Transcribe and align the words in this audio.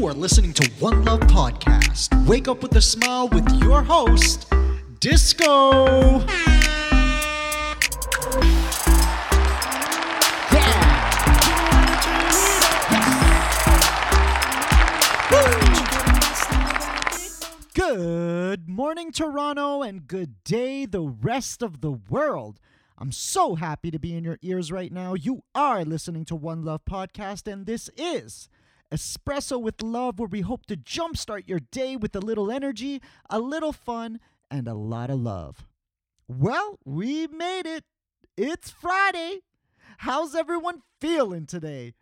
You 0.00 0.06
are 0.06 0.14
listening 0.14 0.54
to 0.54 0.66
One 0.78 1.04
Love 1.04 1.20
Podcast. 1.20 2.26
Wake 2.26 2.48
up 2.48 2.62
with 2.62 2.74
a 2.74 2.80
smile 2.80 3.28
with 3.28 3.46
your 3.60 3.82
host, 3.82 4.50
Disco. 4.98 6.20
Good 17.74 18.70
morning, 18.70 19.12
Toronto, 19.12 19.82
and 19.82 20.08
good 20.08 20.42
day, 20.44 20.86
the 20.86 21.02
rest 21.02 21.60
of 21.60 21.82
the 21.82 21.92
world. 21.92 22.58
I'm 22.96 23.12
so 23.12 23.54
happy 23.56 23.90
to 23.90 23.98
be 23.98 24.16
in 24.16 24.24
your 24.24 24.38
ears 24.40 24.72
right 24.72 24.90
now. 24.90 25.12
You 25.12 25.42
are 25.54 25.84
listening 25.84 26.24
to 26.24 26.34
One 26.34 26.64
Love 26.64 26.86
Podcast, 26.86 27.46
and 27.46 27.66
this 27.66 27.90
is 27.98 28.48
Espresso 28.92 29.60
with 29.60 29.82
Love, 29.82 30.18
where 30.18 30.28
we 30.28 30.40
hope 30.40 30.66
to 30.66 30.76
jumpstart 30.76 31.48
your 31.48 31.60
day 31.60 31.96
with 31.96 32.14
a 32.16 32.20
little 32.20 32.50
energy, 32.50 33.00
a 33.28 33.38
little 33.38 33.72
fun, 33.72 34.18
and 34.50 34.66
a 34.66 34.74
lot 34.74 35.10
of 35.10 35.20
love. 35.20 35.68
Well, 36.26 36.78
we 36.84 37.26
made 37.28 37.66
it. 37.66 37.84
It's 38.36 38.70
Friday. 38.70 39.42
How's 39.98 40.34
everyone 40.34 40.82
feeling 41.00 41.46
today? 41.46 41.94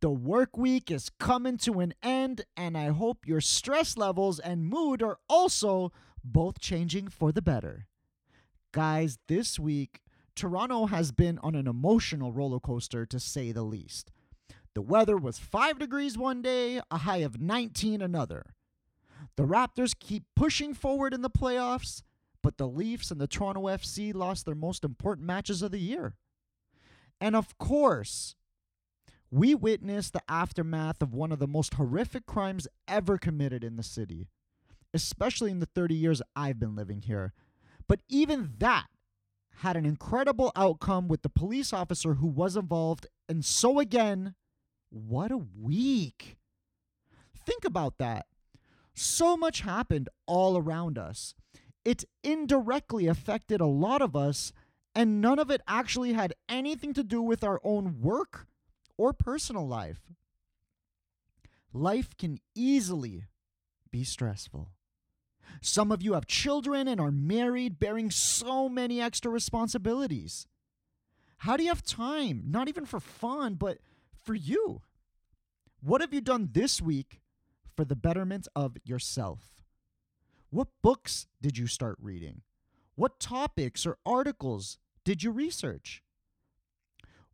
The 0.00 0.10
work 0.10 0.56
week 0.56 0.92
is 0.92 1.10
coming 1.18 1.58
to 1.58 1.80
an 1.80 1.92
end, 2.04 2.42
and 2.56 2.78
I 2.78 2.88
hope 2.90 3.26
your 3.26 3.40
stress 3.40 3.96
levels 3.96 4.38
and 4.38 4.64
mood 4.64 5.02
are 5.02 5.18
also 5.28 5.92
both 6.22 6.60
changing 6.60 7.08
for 7.08 7.32
the 7.32 7.42
better. 7.42 7.86
Guys, 8.70 9.18
this 9.26 9.58
week, 9.58 10.02
Toronto 10.36 10.86
has 10.86 11.10
been 11.10 11.38
on 11.38 11.56
an 11.56 11.66
emotional 11.66 12.32
roller 12.32 12.60
coaster 12.60 13.04
to 13.06 13.18
say 13.18 13.50
the 13.50 13.64
least. 13.64 14.12
The 14.78 14.82
weather 14.82 15.16
was 15.16 15.40
5 15.40 15.80
degrees 15.80 16.16
one 16.16 16.40
day, 16.40 16.80
a 16.88 16.98
high 16.98 17.16
of 17.16 17.40
19 17.40 18.00
another. 18.00 18.54
The 19.34 19.42
Raptors 19.42 19.92
keep 19.98 20.22
pushing 20.36 20.72
forward 20.72 21.12
in 21.12 21.20
the 21.20 21.28
playoffs, 21.28 22.02
but 22.44 22.58
the 22.58 22.68
Leafs 22.68 23.10
and 23.10 23.20
the 23.20 23.26
Toronto 23.26 23.62
FC 23.62 24.14
lost 24.14 24.46
their 24.46 24.54
most 24.54 24.84
important 24.84 25.26
matches 25.26 25.62
of 25.62 25.72
the 25.72 25.80
year. 25.80 26.14
And 27.20 27.34
of 27.34 27.58
course, 27.58 28.36
we 29.32 29.52
witnessed 29.52 30.12
the 30.12 30.22
aftermath 30.28 31.02
of 31.02 31.12
one 31.12 31.32
of 31.32 31.40
the 31.40 31.48
most 31.48 31.74
horrific 31.74 32.24
crimes 32.24 32.68
ever 32.86 33.18
committed 33.18 33.64
in 33.64 33.74
the 33.74 33.82
city, 33.82 34.28
especially 34.94 35.50
in 35.50 35.58
the 35.58 35.66
30 35.66 35.96
years 35.96 36.22
I've 36.36 36.60
been 36.60 36.76
living 36.76 37.02
here. 37.02 37.32
But 37.88 37.98
even 38.08 38.52
that 38.58 38.86
had 39.56 39.76
an 39.76 39.84
incredible 39.84 40.52
outcome 40.54 41.08
with 41.08 41.22
the 41.22 41.28
police 41.28 41.72
officer 41.72 42.14
who 42.14 42.28
was 42.28 42.56
involved. 42.56 43.08
And 43.28 43.44
so, 43.44 43.80
again, 43.80 44.36
what 44.90 45.30
a 45.30 45.38
week. 45.38 46.36
Think 47.36 47.64
about 47.64 47.98
that. 47.98 48.26
So 48.94 49.36
much 49.36 49.60
happened 49.60 50.08
all 50.26 50.56
around 50.56 50.98
us. 50.98 51.34
It 51.84 52.04
indirectly 52.22 53.06
affected 53.06 53.60
a 53.60 53.66
lot 53.66 54.02
of 54.02 54.16
us, 54.16 54.52
and 54.94 55.20
none 55.20 55.38
of 55.38 55.50
it 55.50 55.62
actually 55.68 56.12
had 56.12 56.34
anything 56.48 56.92
to 56.94 57.04
do 57.04 57.22
with 57.22 57.44
our 57.44 57.60
own 57.62 58.00
work 58.00 58.46
or 58.96 59.12
personal 59.12 59.66
life. 59.66 60.00
Life 61.72 62.16
can 62.16 62.40
easily 62.54 63.24
be 63.90 64.04
stressful. 64.04 64.70
Some 65.62 65.92
of 65.92 66.02
you 66.02 66.14
have 66.14 66.26
children 66.26 66.88
and 66.88 67.00
are 67.00 67.10
married, 67.10 67.78
bearing 67.78 68.10
so 68.10 68.68
many 68.68 69.00
extra 69.00 69.30
responsibilities. 69.30 70.46
How 71.38 71.56
do 71.56 71.62
you 71.62 71.68
have 71.68 71.82
time? 71.82 72.42
Not 72.46 72.68
even 72.68 72.84
for 72.84 73.00
fun, 73.00 73.54
but 73.54 73.78
for 74.28 74.34
you. 74.34 74.82
What 75.80 76.02
have 76.02 76.12
you 76.12 76.20
done 76.20 76.50
this 76.52 76.82
week 76.82 77.22
for 77.74 77.86
the 77.86 77.96
betterment 77.96 78.46
of 78.54 78.76
yourself? 78.84 79.62
What 80.50 80.68
books 80.82 81.26
did 81.40 81.56
you 81.56 81.66
start 81.66 81.96
reading? 81.98 82.42
What 82.94 83.20
topics 83.20 83.86
or 83.86 83.96
articles 84.04 84.76
did 85.02 85.22
you 85.22 85.30
research? 85.30 86.02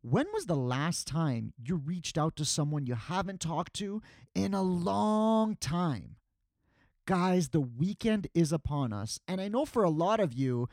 When 0.03 0.27
was 0.31 0.45
the 0.45 0.55
last 0.55 1.05
time 1.05 1.51
you 1.61 1.75
reached 1.75 2.17
out 2.17 2.37
to 2.37 2.45
someone 2.45 2.85
you 2.85 2.95
haven't 2.95 3.41
talked 3.41 3.73
to 3.73 4.01
in 4.33 4.53
a 4.53 4.61
long 4.61 5.57
time? 5.57 6.15
Guys, 7.05 7.49
the 7.49 7.59
weekend 7.59 8.27
is 8.33 8.53
upon 8.53 8.93
us. 8.93 9.19
And 9.27 9.41
I 9.41 9.49
know 9.49 9.65
for 9.65 9.83
a 9.83 9.89
lot 9.89 10.21
of 10.21 10.31
you, 10.31 10.69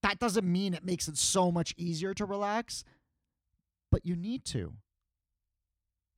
that 0.00 0.18
doesn't 0.18 0.50
mean 0.50 0.72
it 0.72 0.86
makes 0.86 1.06
it 1.06 1.18
so 1.18 1.52
much 1.52 1.74
easier 1.76 2.14
to 2.14 2.24
relax, 2.24 2.82
but 3.90 4.06
you 4.06 4.16
need 4.16 4.46
to. 4.46 4.72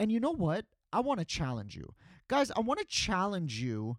And 0.03 0.11
you 0.11 0.19
know 0.19 0.33
what? 0.33 0.65
I 0.93 0.99
want 0.99 1.21
to 1.21 1.25
challenge 1.25 1.77
you. 1.77 1.95
Guys, 2.27 2.51
I 2.51 2.61
want 2.61 2.81
to 2.81 2.87
challenge 2.87 3.61
you 3.61 3.99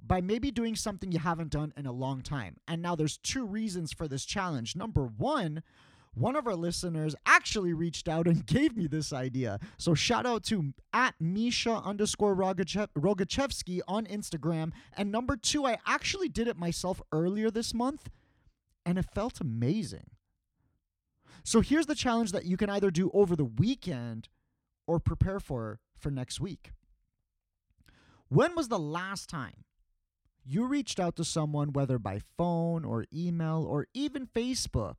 by 0.00 0.20
maybe 0.20 0.52
doing 0.52 0.76
something 0.76 1.10
you 1.10 1.18
haven't 1.18 1.50
done 1.50 1.72
in 1.76 1.84
a 1.84 1.90
long 1.90 2.20
time. 2.20 2.58
And 2.68 2.80
now 2.80 2.94
there's 2.94 3.18
two 3.18 3.44
reasons 3.44 3.92
for 3.92 4.06
this 4.06 4.24
challenge. 4.24 4.76
Number 4.76 5.04
one, 5.04 5.64
one 6.14 6.36
of 6.36 6.46
our 6.46 6.54
listeners 6.54 7.16
actually 7.26 7.72
reached 7.72 8.06
out 8.06 8.28
and 8.28 8.46
gave 8.46 8.76
me 8.76 8.86
this 8.86 9.12
idea. 9.12 9.58
So 9.78 9.94
shout 9.94 10.26
out 10.26 10.44
to 10.44 10.72
at 10.92 11.16
Misha 11.18 11.72
underscore 11.72 12.36
Rogachevsky 12.36 13.80
on 13.88 14.06
Instagram. 14.06 14.70
And 14.96 15.10
number 15.10 15.36
two, 15.36 15.66
I 15.66 15.78
actually 15.88 16.28
did 16.28 16.46
it 16.46 16.56
myself 16.56 17.02
earlier 17.10 17.50
this 17.50 17.74
month 17.74 18.10
and 18.84 18.96
it 18.96 19.06
felt 19.12 19.40
amazing. 19.40 20.08
So 21.42 21.62
here's 21.62 21.86
the 21.86 21.96
challenge 21.96 22.30
that 22.30 22.44
you 22.44 22.56
can 22.56 22.70
either 22.70 22.92
do 22.92 23.10
over 23.12 23.34
the 23.34 23.44
weekend 23.44 24.28
or 24.86 25.00
prepare 25.00 25.40
for 25.40 25.80
for 25.98 26.10
next 26.10 26.40
week. 26.40 26.72
When 28.28 28.54
was 28.54 28.68
the 28.68 28.78
last 28.78 29.28
time 29.28 29.64
you 30.44 30.66
reached 30.66 31.00
out 31.00 31.16
to 31.16 31.24
someone, 31.24 31.72
whether 31.72 31.98
by 31.98 32.20
phone 32.36 32.84
or 32.84 33.06
email 33.12 33.64
or 33.68 33.86
even 33.94 34.26
Facebook? 34.26 34.96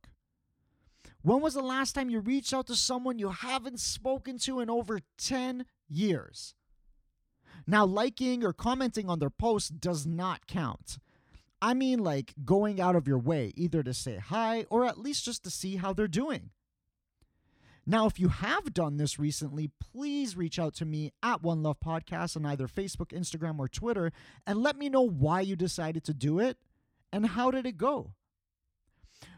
When 1.22 1.40
was 1.40 1.54
the 1.54 1.62
last 1.62 1.94
time 1.94 2.10
you 2.10 2.20
reached 2.20 2.54
out 2.54 2.66
to 2.68 2.76
someone 2.76 3.18
you 3.18 3.30
haven't 3.30 3.80
spoken 3.80 4.38
to 4.40 4.60
in 4.60 4.70
over 4.70 5.00
10 5.18 5.66
years? 5.88 6.54
Now, 7.66 7.84
liking 7.84 8.44
or 8.44 8.52
commenting 8.52 9.10
on 9.10 9.18
their 9.18 9.30
post 9.30 9.80
does 9.80 10.06
not 10.06 10.46
count. 10.46 10.98
I 11.60 11.74
mean, 11.74 11.98
like 11.98 12.34
going 12.44 12.80
out 12.80 12.96
of 12.96 13.08
your 13.08 13.18
way, 13.18 13.52
either 13.56 13.82
to 13.82 13.92
say 13.92 14.16
hi 14.16 14.64
or 14.70 14.86
at 14.86 14.98
least 14.98 15.24
just 15.24 15.42
to 15.44 15.50
see 15.50 15.76
how 15.76 15.92
they're 15.92 16.08
doing. 16.08 16.50
Now, 17.90 18.04
if 18.04 18.20
you 18.20 18.28
have 18.28 18.74
done 18.74 18.98
this 18.98 19.18
recently, 19.18 19.70
please 19.80 20.36
reach 20.36 20.58
out 20.58 20.74
to 20.74 20.84
me 20.84 21.14
at 21.22 21.42
One 21.42 21.62
Love 21.62 21.80
Podcast 21.80 22.36
on 22.36 22.44
either 22.44 22.68
Facebook, 22.68 23.18
Instagram, 23.18 23.58
or 23.58 23.66
Twitter 23.66 24.12
and 24.46 24.62
let 24.62 24.76
me 24.76 24.90
know 24.90 25.00
why 25.00 25.40
you 25.40 25.56
decided 25.56 26.04
to 26.04 26.12
do 26.12 26.38
it 26.38 26.58
and 27.14 27.24
how 27.24 27.50
did 27.50 27.64
it 27.64 27.78
go. 27.78 28.12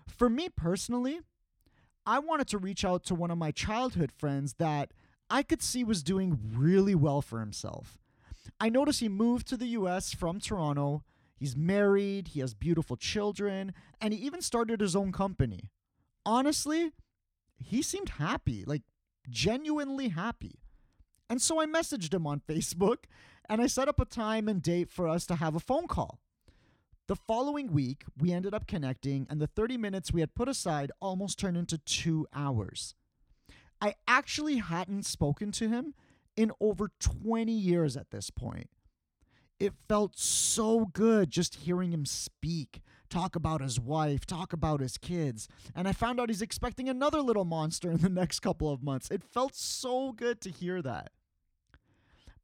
For 0.08 0.28
me 0.28 0.48
personally, 0.48 1.20
I 2.04 2.18
wanted 2.18 2.48
to 2.48 2.58
reach 2.58 2.84
out 2.84 3.04
to 3.04 3.14
one 3.14 3.30
of 3.30 3.38
my 3.38 3.52
childhood 3.52 4.10
friends 4.10 4.54
that 4.54 4.90
I 5.30 5.44
could 5.44 5.62
see 5.62 5.84
was 5.84 6.02
doing 6.02 6.36
really 6.52 6.96
well 6.96 7.22
for 7.22 7.38
himself. 7.38 7.98
I 8.58 8.68
noticed 8.68 8.98
he 8.98 9.08
moved 9.08 9.46
to 9.46 9.56
the 9.56 9.68
US 9.68 10.12
from 10.12 10.40
Toronto. 10.40 11.04
He's 11.36 11.56
married, 11.56 12.28
he 12.28 12.40
has 12.40 12.54
beautiful 12.54 12.96
children, 12.96 13.74
and 14.00 14.12
he 14.12 14.18
even 14.26 14.42
started 14.42 14.80
his 14.80 14.96
own 14.96 15.12
company. 15.12 15.70
Honestly, 16.26 16.90
he 17.62 17.82
seemed 17.82 18.10
happy, 18.10 18.64
like 18.66 18.82
genuinely 19.28 20.08
happy. 20.08 20.60
And 21.28 21.40
so 21.40 21.60
I 21.60 21.66
messaged 21.66 22.12
him 22.12 22.26
on 22.26 22.40
Facebook 22.48 23.04
and 23.48 23.60
I 23.60 23.66
set 23.66 23.88
up 23.88 24.00
a 24.00 24.04
time 24.04 24.48
and 24.48 24.62
date 24.62 24.90
for 24.90 25.08
us 25.08 25.26
to 25.26 25.36
have 25.36 25.54
a 25.54 25.60
phone 25.60 25.86
call. 25.86 26.20
The 27.08 27.16
following 27.16 27.72
week, 27.72 28.04
we 28.16 28.30
ended 28.30 28.54
up 28.54 28.68
connecting, 28.68 29.26
and 29.28 29.40
the 29.40 29.48
30 29.48 29.76
minutes 29.76 30.12
we 30.12 30.20
had 30.20 30.36
put 30.36 30.48
aside 30.48 30.92
almost 31.00 31.40
turned 31.40 31.56
into 31.56 31.76
two 31.76 32.28
hours. 32.32 32.94
I 33.80 33.96
actually 34.06 34.58
hadn't 34.58 35.06
spoken 35.06 35.50
to 35.52 35.68
him 35.68 35.94
in 36.36 36.52
over 36.60 36.92
20 37.00 37.50
years 37.50 37.96
at 37.96 38.10
this 38.12 38.30
point. 38.30 38.70
It 39.58 39.72
felt 39.88 40.16
so 40.16 40.86
good 40.92 41.32
just 41.32 41.56
hearing 41.56 41.92
him 41.92 42.06
speak, 42.06 42.80
talk 43.10 43.36
about 43.36 43.60
his 43.60 43.78
wife, 43.78 44.24
talk 44.24 44.52
about 44.52 44.80
his 44.80 44.96
kids. 44.96 45.48
And 45.74 45.86
I 45.86 45.92
found 45.92 46.20
out 46.20 46.30
he's 46.30 46.42
expecting 46.42 46.88
another 46.88 47.20
little 47.20 47.44
monster 47.44 47.90
in 47.90 47.98
the 47.98 48.08
next 48.08 48.40
couple 48.40 48.72
of 48.72 48.82
months. 48.82 49.10
It 49.10 49.22
felt 49.22 49.54
so 49.54 50.12
good 50.12 50.40
to 50.42 50.50
hear 50.50 50.80
that. 50.82 51.10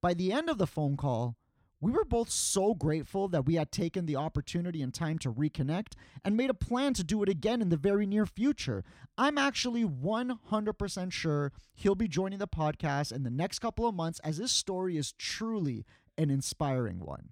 By 0.03 0.15
the 0.15 0.33
end 0.33 0.51
of 0.51 0.59
the 0.59 0.67
phone 0.67 0.97
call, 0.97 1.37
we 1.81 1.93
were 1.93 2.05
both 2.05 2.31
so 2.31 2.75
grateful 2.75 3.29
that 3.29 3.45
we 3.45 3.55
had 3.55 3.71
taken 3.71 4.07
the 4.07 4.17
opportunity 4.17 4.81
and 4.81 4.95
time 4.95 5.19
to 5.19 5.33
reconnect 5.33 5.93
and 6.25 6.37
made 6.37 6.49
a 6.49 6.55
plan 6.55 6.95
to 6.95 7.05
do 7.05 7.23
it 7.23 7.29
again 7.29 7.61
in 7.61 7.69
the 7.69 7.77
very 7.77 8.07
near 8.07 8.25
future. 8.25 8.83
I'm 9.19 9.37
actually 9.37 9.85
100% 9.85 11.13
sure 11.13 11.53
he'll 11.75 11.95
be 11.95 12.09
joining 12.09 12.39
the 12.39 12.49
podcast 12.49 13.13
in 13.13 13.25
the 13.25 13.31
next 13.31 13.59
couple 13.59 13.87
of 13.87 13.95
months 13.95 14.21
as 14.25 14.39
this 14.39 14.53
story 14.53 14.97
is 14.97 15.13
truly 15.13 15.85
an 16.17 16.31
inspiring 16.31 17.01
one. 17.01 17.31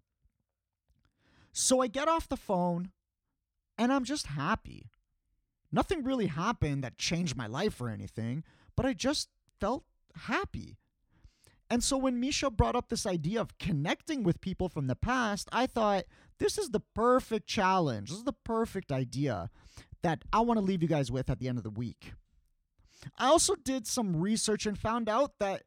So 1.52 1.80
I 1.80 1.86
get 1.86 2.08
off 2.08 2.28
the 2.28 2.36
phone 2.36 2.90
and 3.78 3.92
I'm 3.92 4.04
just 4.04 4.28
happy. 4.28 4.90
Nothing 5.72 6.04
really 6.04 6.26
happened 6.26 6.84
that 6.84 6.98
changed 6.98 7.36
my 7.36 7.46
life 7.46 7.80
or 7.80 7.88
anything, 7.88 8.44
but 8.76 8.86
I 8.86 8.92
just 8.92 9.28
felt 9.60 9.84
happy. 10.14 10.76
And 11.70 11.82
so 11.82 11.96
when 11.96 12.20
Misha 12.20 12.50
brought 12.50 12.76
up 12.76 12.88
this 12.88 13.06
idea 13.06 13.40
of 13.40 13.58
connecting 13.58 14.22
with 14.22 14.40
people 14.40 14.68
from 14.68 14.86
the 14.86 14.94
past, 14.94 15.48
I 15.50 15.66
thought 15.66 16.04
this 16.38 16.58
is 16.58 16.70
the 16.70 16.82
perfect 16.94 17.48
challenge. 17.48 18.10
This 18.10 18.18
is 18.18 18.24
the 18.24 18.32
perfect 18.32 18.92
idea 18.92 19.50
that 20.02 20.22
I 20.32 20.40
want 20.40 20.58
to 20.58 20.64
leave 20.64 20.82
you 20.82 20.88
guys 20.88 21.10
with 21.10 21.30
at 21.30 21.38
the 21.38 21.48
end 21.48 21.58
of 21.58 21.64
the 21.64 21.70
week. 21.70 22.12
I 23.18 23.26
also 23.26 23.54
did 23.54 23.86
some 23.86 24.20
research 24.20 24.66
and 24.66 24.78
found 24.78 25.08
out 25.08 25.38
that 25.40 25.62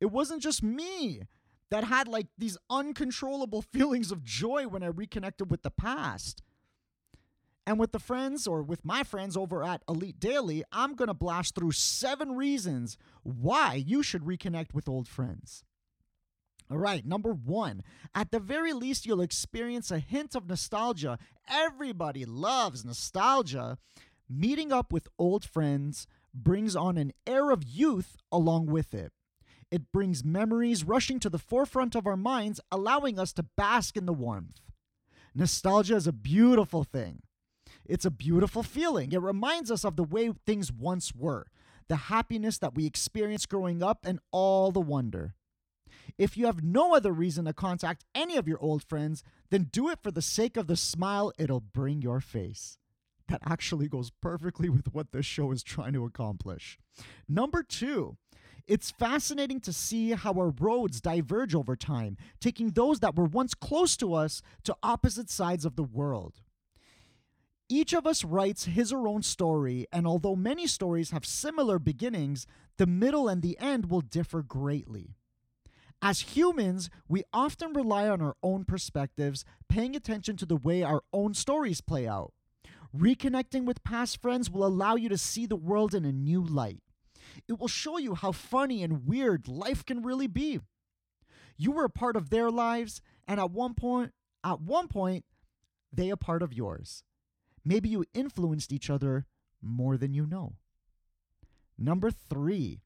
it 0.00 0.06
wasn't 0.06 0.42
just 0.42 0.62
me 0.62 1.22
that 1.70 1.84
had 1.84 2.08
like 2.08 2.28
these 2.38 2.56
uncontrollable 2.68 3.62
feelings 3.72 4.10
of 4.12 4.24
joy 4.24 4.66
when 4.66 4.82
I 4.82 4.86
reconnected 4.86 5.50
with 5.50 5.62
the 5.62 5.70
past. 5.70 6.42
And 7.66 7.78
with 7.78 7.92
the 7.92 7.98
friends 7.98 8.46
or 8.46 8.62
with 8.62 8.84
my 8.84 9.02
friends 9.02 9.36
over 9.36 9.62
at 9.62 9.82
Elite 9.88 10.18
Daily, 10.18 10.64
I'm 10.72 10.94
going 10.94 11.08
to 11.08 11.14
blast 11.14 11.54
through 11.54 11.72
seven 11.72 12.32
reasons 12.36 12.96
why 13.22 13.74
you 13.74 14.02
should 14.02 14.22
reconnect 14.22 14.74
with 14.74 14.88
old 14.88 15.06
friends. 15.06 15.62
All 16.70 16.78
right, 16.78 17.04
number 17.04 17.32
one, 17.32 17.82
at 18.14 18.30
the 18.30 18.38
very 18.38 18.72
least, 18.72 19.04
you'll 19.04 19.20
experience 19.20 19.90
a 19.90 19.98
hint 19.98 20.36
of 20.36 20.48
nostalgia. 20.48 21.18
Everybody 21.48 22.24
loves 22.24 22.84
nostalgia. 22.84 23.76
Meeting 24.28 24.72
up 24.72 24.92
with 24.92 25.08
old 25.18 25.44
friends 25.44 26.06
brings 26.32 26.76
on 26.76 26.96
an 26.96 27.12
air 27.26 27.50
of 27.50 27.64
youth 27.64 28.16
along 28.30 28.66
with 28.66 28.94
it. 28.94 29.12
It 29.70 29.92
brings 29.92 30.24
memories 30.24 30.84
rushing 30.84 31.18
to 31.20 31.28
the 31.28 31.38
forefront 31.38 31.96
of 31.96 32.06
our 32.06 32.16
minds, 32.16 32.60
allowing 32.70 33.18
us 33.18 33.32
to 33.34 33.42
bask 33.42 33.96
in 33.96 34.06
the 34.06 34.12
warmth. 34.12 34.60
Nostalgia 35.34 35.96
is 35.96 36.06
a 36.06 36.12
beautiful 36.12 36.84
thing. 36.84 37.22
It's 37.90 38.04
a 38.04 38.10
beautiful 38.10 38.62
feeling. 38.62 39.10
It 39.10 39.20
reminds 39.20 39.68
us 39.68 39.84
of 39.84 39.96
the 39.96 40.04
way 40.04 40.30
things 40.46 40.70
once 40.70 41.12
were, 41.12 41.48
the 41.88 41.96
happiness 41.96 42.56
that 42.58 42.76
we 42.76 42.86
experienced 42.86 43.48
growing 43.48 43.82
up, 43.82 44.06
and 44.06 44.20
all 44.30 44.70
the 44.70 44.80
wonder. 44.80 45.34
If 46.16 46.36
you 46.36 46.46
have 46.46 46.62
no 46.62 46.94
other 46.94 47.10
reason 47.12 47.46
to 47.46 47.52
contact 47.52 48.04
any 48.14 48.36
of 48.36 48.46
your 48.46 48.60
old 48.60 48.84
friends, 48.84 49.24
then 49.50 49.70
do 49.72 49.88
it 49.88 49.98
for 50.04 50.12
the 50.12 50.22
sake 50.22 50.56
of 50.56 50.68
the 50.68 50.76
smile 50.76 51.32
it'll 51.36 51.58
bring 51.58 52.00
your 52.00 52.20
face. 52.20 52.78
That 53.26 53.42
actually 53.44 53.88
goes 53.88 54.12
perfectly 54.22 54.68
with 54.68 54.94
what 54.94 55.10
this 55.10 55.26
show 55.26 55.50
is 55.50 55.64
trying 55.64 55.94
to 55.94 56.04
accomplish. 56.04 56.78
Number 57.28 57.64
two, 57.64 58.16
it's 58.68 58.92
fascinating 58.92 59.58
to 59.62 59.72
see 59.72 60.12
how 60.12 60.34
our 60.34 60.50
roads 60.50 61.00
diverge 61.00 61.56
over 61.56 61.74
time, 61.74 62.16
taking 62.40 62.70
those 62.70 63.00
that 63.00 63.16
were 63.16 63.24
once 63.24 63.52
close 63.52 63.96
to 63.96 64.14
us 64.14 64.42
to 64.62 64.76
opposite 64.80 65.28
sides 65.28 65.64
of 65.64 65.74
the 65.74 65.82
world. 65.82 66.40
Each 67.72 67.92
of 67.92 68.04
us 68.04 68.24
writes 68.24 68.64
his 68.64 68.92
or 68.92 69.06
own 69.06 69.22
story, 69.22 69.86
and 69.92 70.04
although 70.04 70.34
many 70.34 70.66
stories 70.66 71.12
have 71.12 71.24
similar 71.24 71.78
beginnings, 71.78 72.44
the 72.78 72.86
middle 72.86 73.28
and 73.28 73.42
the 73.42 73.56
end 73.60 73.88
will 73.88 74.00
differ 74.00 74.42
greatly. 74.42 75.14
As 76.02 76.34
humans, 76.34 76.90
we 77.08 77.22
often 77.32 77.72
rely 77.72 78.08
on 78.08 78.20
our 78.20 78.34
own 78.42 78.64
perspectives, 78.64 79.44
paying 79.68 79.94
attention 79.94 80.36
to 80.38 80.46
the 80.46 80.56
way 80.56 80.82
our 80.82 81.02
own 81.12 81.32
stories 81.32 81.80
play 81.80 82.08
out. 82.08 82.32
Reconnecting 82.96 83.66
with 83.66 83.84
past 83.84 84.20
friends 84.20 84.50
will 84.50 84.66
allow 84.66 84.96
you 84.96 85.08
to 85.08 85.16
see 85.16 85.46
the 85.46 85.54
world 85.54 85.94
in 85.94 86.04
a 86.04 86.10
new 86.10 86.42
light. 86.42 86.82
It 87.46 87.60
will 87.60 87.68
show 87.68 87.98
you 87.98 88.16
how 88.16 88.32
funny 88.32 88.82
and 88.82 89.06
weird 89.06 89.46
life 89.46 89.84
can 89.84 90.02
really 90.02 90.26
be. 90.26 90.58
You 91.56 91.70
were 91.70 91.84
a 91.84 91.90
part 91.90 92.16
of 92.16 92.30
their 92.30 92.50
lives, 92.50 93.00
and 93.28 93.38
at 93.38 93.52
one 93.52 93.74
point, 93.74 94.12
at 94.42 94.60
one 94.60 94.88
point, 94.88 95.24
they 95.92 96.10
a 96.10 96.16
part 96.16 96.42
of 96.42 96.52
yours. 96.52 97.04
Maybe 97.64 97.88
you 97.88 98.04
influenced 98.14 98.72
each 98.72 98.90
other 98.90 99.26
more 99.60 99.96
than 99.96 100.14
you 100.14 100.26
know. 100.26 100.54
Number 101.78 102.10
three, 102.10 102.80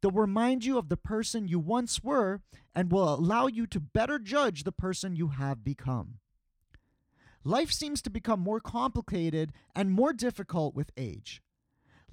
They'll 0.00 0.10
remind 0.10 0.64
you 0.64 0.78
of 0.78 0.88
the 0.88 0.96
person 0.96 1.48
you 1.48 1.58
once 1.58 2.02
were 2.02 2.40
and 2.74 2.90
will 2.90 3.12
allow 3.12 3.46
you 3.46 3.66
to 3.66 3.80
better 3.80 4.18
judge 4.18 4.64
the 4.64 4.72
person 4.72 5.16
you 5.16 5.28
have 5.28 5.62
become. 5.62 6.18
Life 7.44 7.70
seems 7.70 8.02
to 8.02 8.10
become 8.10 8.40
more 8.40 8.60
complicated 8.60 9.52
and 9.74 9.90
more 9.90 10.12
difficult 10.12 10.74
with 10.74 10.90
age. 10.96 11.42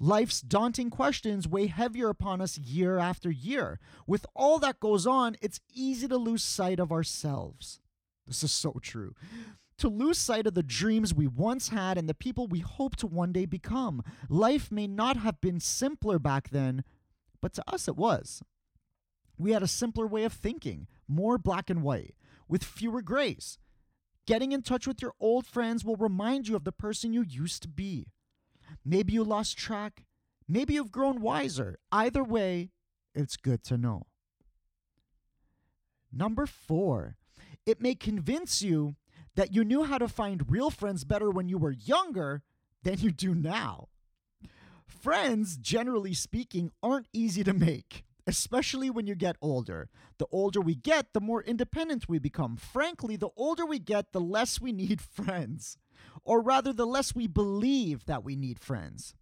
Life's 0.00 0.40
daunting 0.40 0.90
questions 0.90 1.48
weigh 1.48 1.66
heavier 1.66 2.08
upon 2.08 2.40
us 2.40 2.56
year 2.56 2.98
after 2.98 3.30
year. 3.30 3.80
With 4.06 4.26
all 4.34 4.58
that 4.60 4.80
goes 4.80 5.06
on, 5.06 5.36
it's 5.42 5.60
easy 5.74 6.06
to 6.08 6.16
lose 6.16 6.42
sight 6.42 6.78
of 6.78 6.92
ourselves. 6.92 7.80
This 8.26 8.42
is 8.42 8.52
so 8.52 8.78
true. 8.80 9.14
To 9.78 9.88
lose 9.88 10.18
sight 10.18 10.46
of 10.46 10.54
the 10.54 10.62
dreams 10.62 11.14
we 11.14 11.28
once 11.28 11.68
had 11.68 11.96
and 11.96 12.08
the 12.08 12.14
people 12.14 12.48
we 12.48 12.60
hope 12.60 12.96
to 12.96 13.06
one 13.06 13.32
day 13.32 13.46
become. 13.46 14.02
Life 14.28 14.72
may 14.72 14.88
not 14.88 15.16
have 15.18 15.40
been 15.40 15.60
simpler 15.60 16.18
back 16.18 16.50
then, 16.50 16.82
but 17.40 17.52
to 17.54 17.64
us, 17.68 17.86
it 17.86 17.96
was. 17.96 18.42
We 19.36 19.52
had 19.52 19.62
a 19.62 19.68
simpler 19.68 20.06
way 20.06 20.24
of 20.24 20.32
thinking, 20.32 20.88
more 21.06 21.38
black 21.38 21.70
and 21.70 21.82
white, 21.82 22.16
with 22.48 22.64
fewer 22.64 23.02
grays. 23.02 23.58
Getting 24.26 24.50
in 24.50 24.62
touch 24.62 24.86
with 24.86 25.00
your 25.00 25.14
old 25.20 25.46
friends 25.46 25.84
will 25.84 25.96
remind 25.96 26.48
you 26.48 26.56
of 26.56 26.64
the 26.64 26.72
person 26.72 27.12
you 27.12 27.22
used 27.22 27.62
to 27.62 27.68
be. 27.68 28.08
Maybe 28.84 29.12
you 29.12 29.22
lost 29.22 29.56
track. 29.56 30.04
Maybe 30.48 30.74
you've 30.74 30.92
grown 30.92 31.20
wiser. 31.20 31.78
Either 31.92 32.24
way, 32.24 32.70
it's 33.14 33.36
good 33.36 33.62
to 33.64 33.78
know. 33.78 34.06
Number 36.12 36.46
four, 36.46 37.16
it 37.64 37.80
may 37.80 37.94
convince 37.94 38.60
you 38.60 38.96
that 39.38 39.54
you 39.54 39.62
knew 39.62 39.84
how 39.84 39.98
to 39.98 40.08
find 40.08 40.50
real 40.50 40.68
friends 40.68 41.04
better 41.04 41.30
when 41.30 41.48
you 41.48 41.56
were 41.56 41.70
younger 41.70 42.42
than 42.82 42.98
you 42.98 43.12
do 43.12 43.36
now. 43.36 43.86
Friends, 44.84 45.56
generally 45.56 46.12
speaking, 46.12 46.72
aren't 46.82 47.06
easy 47.12 47.44
to 47.44 47.52
make, 47.52 48.02
especially 48.26 48.90
when 48.90 49.06
you 49.06 49.14
get 49.14 49.36
older. 49.40 49.90
The 50.18 50.26
older 50.32 50.60
we 50.60 50.74
get, 50.74 51.12
the 51.12 51.20
more 51.20 51.40
independent 51.40 52.08
we 52.08 52.18
become. 52.18 52.56
Frankly, 52.56 53.14
the 53.14 53.28
older 53.36 53.64
we 53.64 53.78
get, 53.78 54.10
the 54.10 54.20
less 54.20 54.60
we 54.60 54.72
need 54.72 55.00
friends. 55.14 55.78
Or 56.24 56.40
rather, 56.40 56.72
the 56.72 56.84
less 56.84 57.14
we 57.14 57.28
believe 57.28 58.06
that 58.06 58.24
we 58.24 58.34
need 58.34 58.58
friends. 58.58 59.14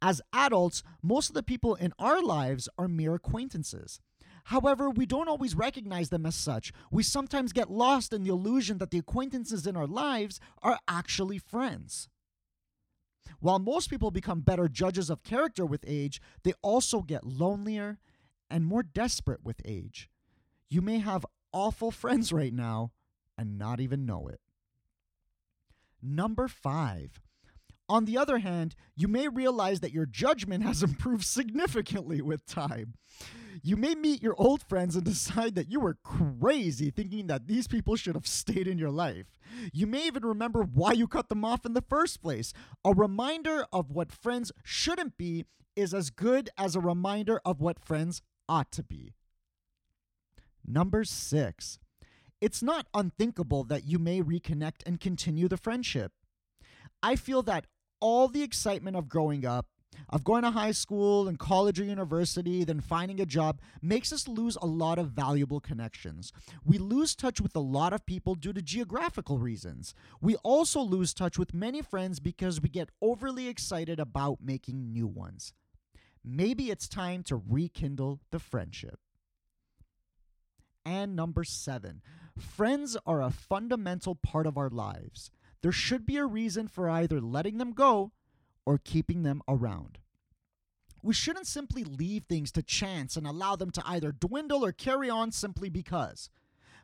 As 0.00 0.22
adults, 0.32 0.82
most 1.02 1.28
of 1.28 1.34
the 1.34 1.42
people 1.42 1.74
in 1.74 1.92
our 1.98 2.22
lives 2.22 2.66
are 2.78 2.88
mere 2.88 3.16
acquaintances. 3.16 4.00
However, 4.44 4.90
we 4.90 5.06
don't 5.06 5.28
always 5.28 5.54
recognize 5.54 6.08
them 6.10 6.26
as 6.26 6.34
such. 6.34 6.72
We 6.90 7.02
sometimes 7.02 7.52
get 7.52 7.70
lost 7.70 8.12
in 8.12 8.22
the 8.22 8.30
illusion 8.30 8.78
that 8.78 8.90
the 8.90 8.98
acquaintances 8.98 9.66
in 9.66 9.76
our 9.76 9.86
lives 9.86 10.40
are 10.62 10.78
actually 10.88 11.38
friends. 11.38 12.08
While 13.40 13.58
most 13.58 13.88
people 13.88 14.10
become 14.10 14.40
better 14.40 14.68
judges 14.68 15.08
of 15.08 15.22
character 15.22 15.64
with 15.64 15.84
age, 15.86 16.20
they 16.42 16.52
also 16.62 17.02
get 17.02 17.24
lonelier 17.24 17.98
and 18.50 18.64
more 18.64 18.82
desperate 18.82 19.44
with 19.44 19.62
age. 19.64 20.10
You 20.68 20.82
may 20.82 20.98
have 20.98 21.24
awful 21.52 21.90
friends 21.90 22.32
right 22.32 22.52
now 22.52 22.92
and 23.38 23.58
not 23.58 23.80
even 23.80 24.04
know 24.04 24.28
it. 24.28 24.40
Number 26.02 26.48
five. 26.48 27.20
On 27.90 28.04
the 28.04 28.16
other 28.16 28.38
hand, 28.38 28.76
you 28.94 29.08
may 29.08 29.26
realize 29.26 29.80
that 29.80 29.92
your 29.92 30.06
judgment 30.06 30.62
has 30.68 30.84
improved 30.84 31.24
significantly 31.24 32.22
with 32.22 32.46
time. 32.46 32.94
You 33.64 33.76
may 33.76 33.96
meet 33.96 34.22
your 34.22 34.36
old 34.38 34.62
friends 34.62 34.94
and 34.94 35.04
decide 35.04 35.56
that 35.56 35.72
you 35.72 35.80
were 35.80 35.98
crazy 36.04 36.90
thinking 36.90 37.26
that 37.26 37.48
these 37.48 37.66
people 37.66 37.96
should 37.96 38.14
have 38.14 38.28
stayed 38.28 38.68
in 38.68 38.78
your 38.78 38.92
life. 38.92 39.26
You 39.72 39.88
may 39.88 40.06
even 40.06 40.24
remember 40.24 40.62
why 40.62 40.92
you 40.92 41.08
cut 41.08 41.28
them 41.28 41.44
off 41.44 41.66
in 41.66 41.72
the 41.72 41.82
first 41.82 42.22
place. 42.22 42.52
A 42.84 42.92
reminder 42.92 43.66
of 43.72 43.90
what 43.90 44.12
friends 44.12 44.52
shouldn't 44.62 45.18
be 45.18 45.44
is 45.74 45.92
as 45.92 46.10
good 46.10 46.48
as 46.56 46.76
a 46.76 46.80
reminder 46.80 47.40
of 47.44 47.60
what 47.60 47.84
friends 47.84 48.22
ought 48.48 48.70
to 48.70 48.84
be. 48.84 49.14
Number 50.64 51.02
six, 51.02 51.80
it's 52.40 52.62
not 52.62 52.86
unthinkable 52.94 53.64
that 53.64 53.84
you 53.84 53.98
may 53.98 54.22
reconnect 54.22 54.82
and 54.86 55.00
continue 55.00 55.48
the 55.48 55.56
friendship. 55.56 56.12
I 57.02 57.16
feel 57.16 57.42
that 57.42 57.66
all 58.00 58.28
the 58.28 58.42
excitement 58.42 58.96
of 58.96 59.08
growing 59.08 59.44
up 59.44 59.66
of 60.10 60.24
going 60.24 60.42
to 60.42 60.50
high 60.50 60.72
school 60.72 61.28
and 61.28 61.38
college 61.38 61.80
or 61.80 61.84
university, 61.84 62.64
then 62.64 62.80
finding 62.80 63.20
a 63.20 63.26
job, 63.26 63.60
makes 63.80 64.12
us 64.12 64.28
lose 64.28 64.56
a 64.60 64.66
lot 64.66 64.98
of 64.98 65.10
valuable 65.10 65.60
connections. 65.60 66.32
We 66.64 66.78
lose 66.78 67.14
touch 67.14 67.40
with 67.40 67.54
a 67.54 67.60
lot 67.60 67.92
of 67.92 68.06
people 68.06 68.34
due 68.34 68.52
to 68.52 68.60
geographical 68.60 69.38
reasons. 69.38 69.94
We 70.20 70.36
also 70.36 70.80
lose 70.80 71.14
touch 71.14 71.38
with 71.38 71.54
many 71.54 71.80
friends 71.80 72.20
because 72.20 72.60
we 72.60 72.68
get 72.68 72.90
overly 73.00 73.48
excited 73.48 74.00
about 74.00 74.38
making 74.42 74.92
new 74.92 75.06
ones. 75.06 75.52
Maybe 76.24 76.70
it's 76.70 76.88
time 76.88 77.22
to 77.24 77.36
rekindle 77.36 78.20
the 78.30 78.38
friendship. 78.38 78.98
And 80.84 81.14
number 81.14 81.44
seven, 81.44 82.02
friends 82.38 82.96
are 83.06 83.22
a 83.22 83.30
fundamental 83.30 84.14
part 84.14 84.46
of 84.46 84.58
our 84.58 84.70
lives. 84.70 85.30
There 85.62 85.72
should 85.72 86.06
be 86.06 86.16
a 86.16 86.24
reason 86.24 86.68
for 86.68 86.88
either 86.88 87.20
letting 87.20 87.58
them 87.58 87.72
go 87.72 88.12
or 88.64 88.78
keeping 88.78 89.22
them 89.22 89.42
around. 89.48 89.98
We 91.02 91.14
shouldn't 91.14 91.46
simply 91.46 91.84
leave 91.84 92.24
things 92.24 92.52
to 92.52 92.62
chance 92.62 93.16
and 93.16 93.26
allow 93.26 93.56
them 93.56 93.70
to 93.72 93.82
either 93.86 94.12
dwindle 94.12 94.64
or 94.64 94.72
carry 94.72 95.08
on 95.08 95.32
simply 95.32 95.70
because. 95.70 96.30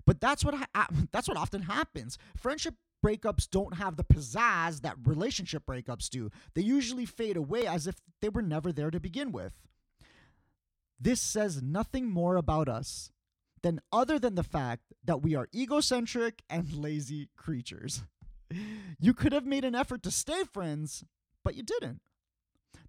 But 0.07 0.21
that's 0.21 0.45
what 0.45 0.55
ha- 0.55 0.89
that's 1.13 1.29
what 1.29 1.37
often 1.37 1.63
happens. 1.63 2.19
Friendship 2.37 2.75
breakups 3.05 3.49
don't 3.49 3.77
have 3.77 3.97
the 3.97 4.05
pizzazz 4.05 4.81
that 4.83 4.97
relationship 5.05 5.65
breakups 5.67 6.09
do. 6.09 6.31
They 6.55 6.63
usually 6.63 7.07
fade 7.07 7.37
away 7.37 7.67
as 7.67 7.87
if 7.87 7.97
they 8.21 8.29
were 8.29 8.43
never 8.43 8.73
there 8.73 8.91
to 8.91 9.01
begin 9.01 9.33
with. 9.33 9.53
This 10.99 11.21
says 11.21 11.63
nothing 11.63 12.11
more 12.11 12.37
about 12.37 12.69
us 12.69 13.11
than 13.63 13.81
other 13.93 14.19
than 14.19 14.35
the 14.35 14.43
fact 14.43 14.85
that 15.05 15.23
we 15.23 15.35
are 15.35 15.49
egocentric 15.55 16.43
and 16.49 16.73
lazy 16.73 17.29
creatures. 17.37 18.03
You 18.99 19.15
could 19.15 19.33
have 19.33 19.47
made 19.47 19.65
an 19.65 19.75
effort 19.75 20.03
to 20.05 20.11
stay 20.11 20.45
friends, 20.45 21.05
but 21.45 21.55
you 21.55 21.63
didn't. 21.63 22.01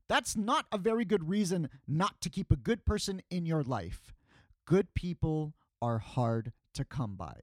That's 0.07 0.37
not 0.37 0.65
a 0.71 0.77
very 0.77 1.05
good 1.05 1.27
reason 1.27 1.69
not 1.87 2.21
to 2.21 2.29
keep 2.29 2.51
a 2.51 2.55
good 2.55 2.85
person 2.85 3.21
in 3.29 3.45
your 3.45 3.63
life. 3.63 4.13
Good 4.65 4.93
people 4.93 5.53
are 5.81 5.99
hard 5.99 6.53
to 6.73 6.85
come 6.85 7.15
by. 7.15 7.41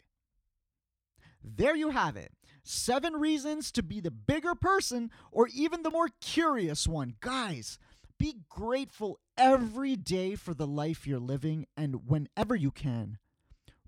There 1.43 1.77
you 1.77 1.91
have 1.91 2.17
it. 2.17 2.33
Seven 2.63 3.15
reasons 3.15 3.71
to 3.73 3.83
be 3.83 4.01
the 4.01 4.11
bigger 4.11 4.55
person 4.55 5.11
or 5.31 5.49
even 5.55 5.83
the 5.83 5.91
more 5.91 6.09
curious 6.21 6.89
one. 6.89 7.17
Guys, 7.21 7.79
be 8.19 8.37
grateful 8.49 9.19
every 9.37 9.97
day 9.97 10.35
for 10.35 10.55
the 10.55 10.67
life 10.67 11.07
you're 11.07 11.19
living, 11.19 11.67
and 11.77 12.09
whenever 12.09 12.55
you 12.55 12.71
can, 12.71 13.19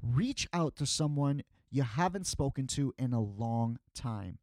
reach 0.02 0.46
out 0.52 0.76
to 0.76 0.84
someone 0.84 1.42
you 1.70 1.82
haven't 1.82 2.26
spoken 2.26 2.66
to 2.68 2.92
in 2.98 3.12
a 3.12 3.20
long 3.20 3.78
time. 3.94 4.38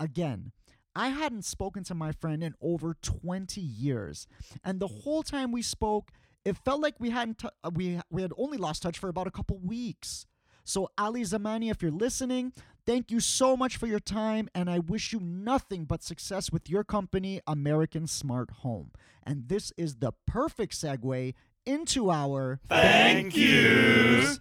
Again, 0.00 0.52
I 0.94 1.08
hadn't 1.08 1.44
spoken 1.44 1.84
to 1.84 1.94
my 1.94 2.12
friend 2.12 2.42
in 2.42 2.54
over 2.60 2.96
20 3.00 3.60
years, 3.60 4.26
and 4.64 4.80
the 4.80 4.88
whole 4.88 5.22
time 5.22 5.52
we 5.52 5.62
spoke, 5.62 6.10
it 6.44 6.56
felt 6.56 6.80
like 6.80 6.94
we 6.98 7.10
hadn't 7.10 7.38
t- 7.38 7.48
uh, 7.62 7.70
we 7.72 8.00
we 8.10 8.22
had 8.22 8.32
only 8.36 8.58
lost 8.58 8.82
touch 8.82 8.98
for 8.98 9.08
about 9.08 9.26
a 9.26 9.30
couple 9.30 9.58
weeks. 9.58 10.26
So 10.64 10.90
Ali 10.98 11.22
Zamani, 11.22 11.70
if 11.70 11.82
you're 11.82 11.90
listening, 11.90 12.52
thank 12.84 13.10
you 13.10 13.20
so 13.20 13.56
much 13.56 13.76
for 13.76 13.86
your 13.86 14.00
time, 14.00 14.48
and 14.54 14.68
I 14.68 14.80
wish 14.80 15.12
you 15.12 15.20
nothing 15.20 15.84
but 15.84 16.02
success 16.02 16.50
with 16.52 16.68
your 16.68 16.84
company, 16.84 17.40
American 17.46 18.06
Smart 18.06 18.50
Home. 18.62 18.90
And 19.24 19.48
this 19.48 19.72
is 19.76 19.96
the 19.96 20.12
perfect 20.26 20.74
segue 20.74 21.34
into 21.64 22.10
our 22.10 22.60
Thank 22.68 23.36
yous. 23.36 24.40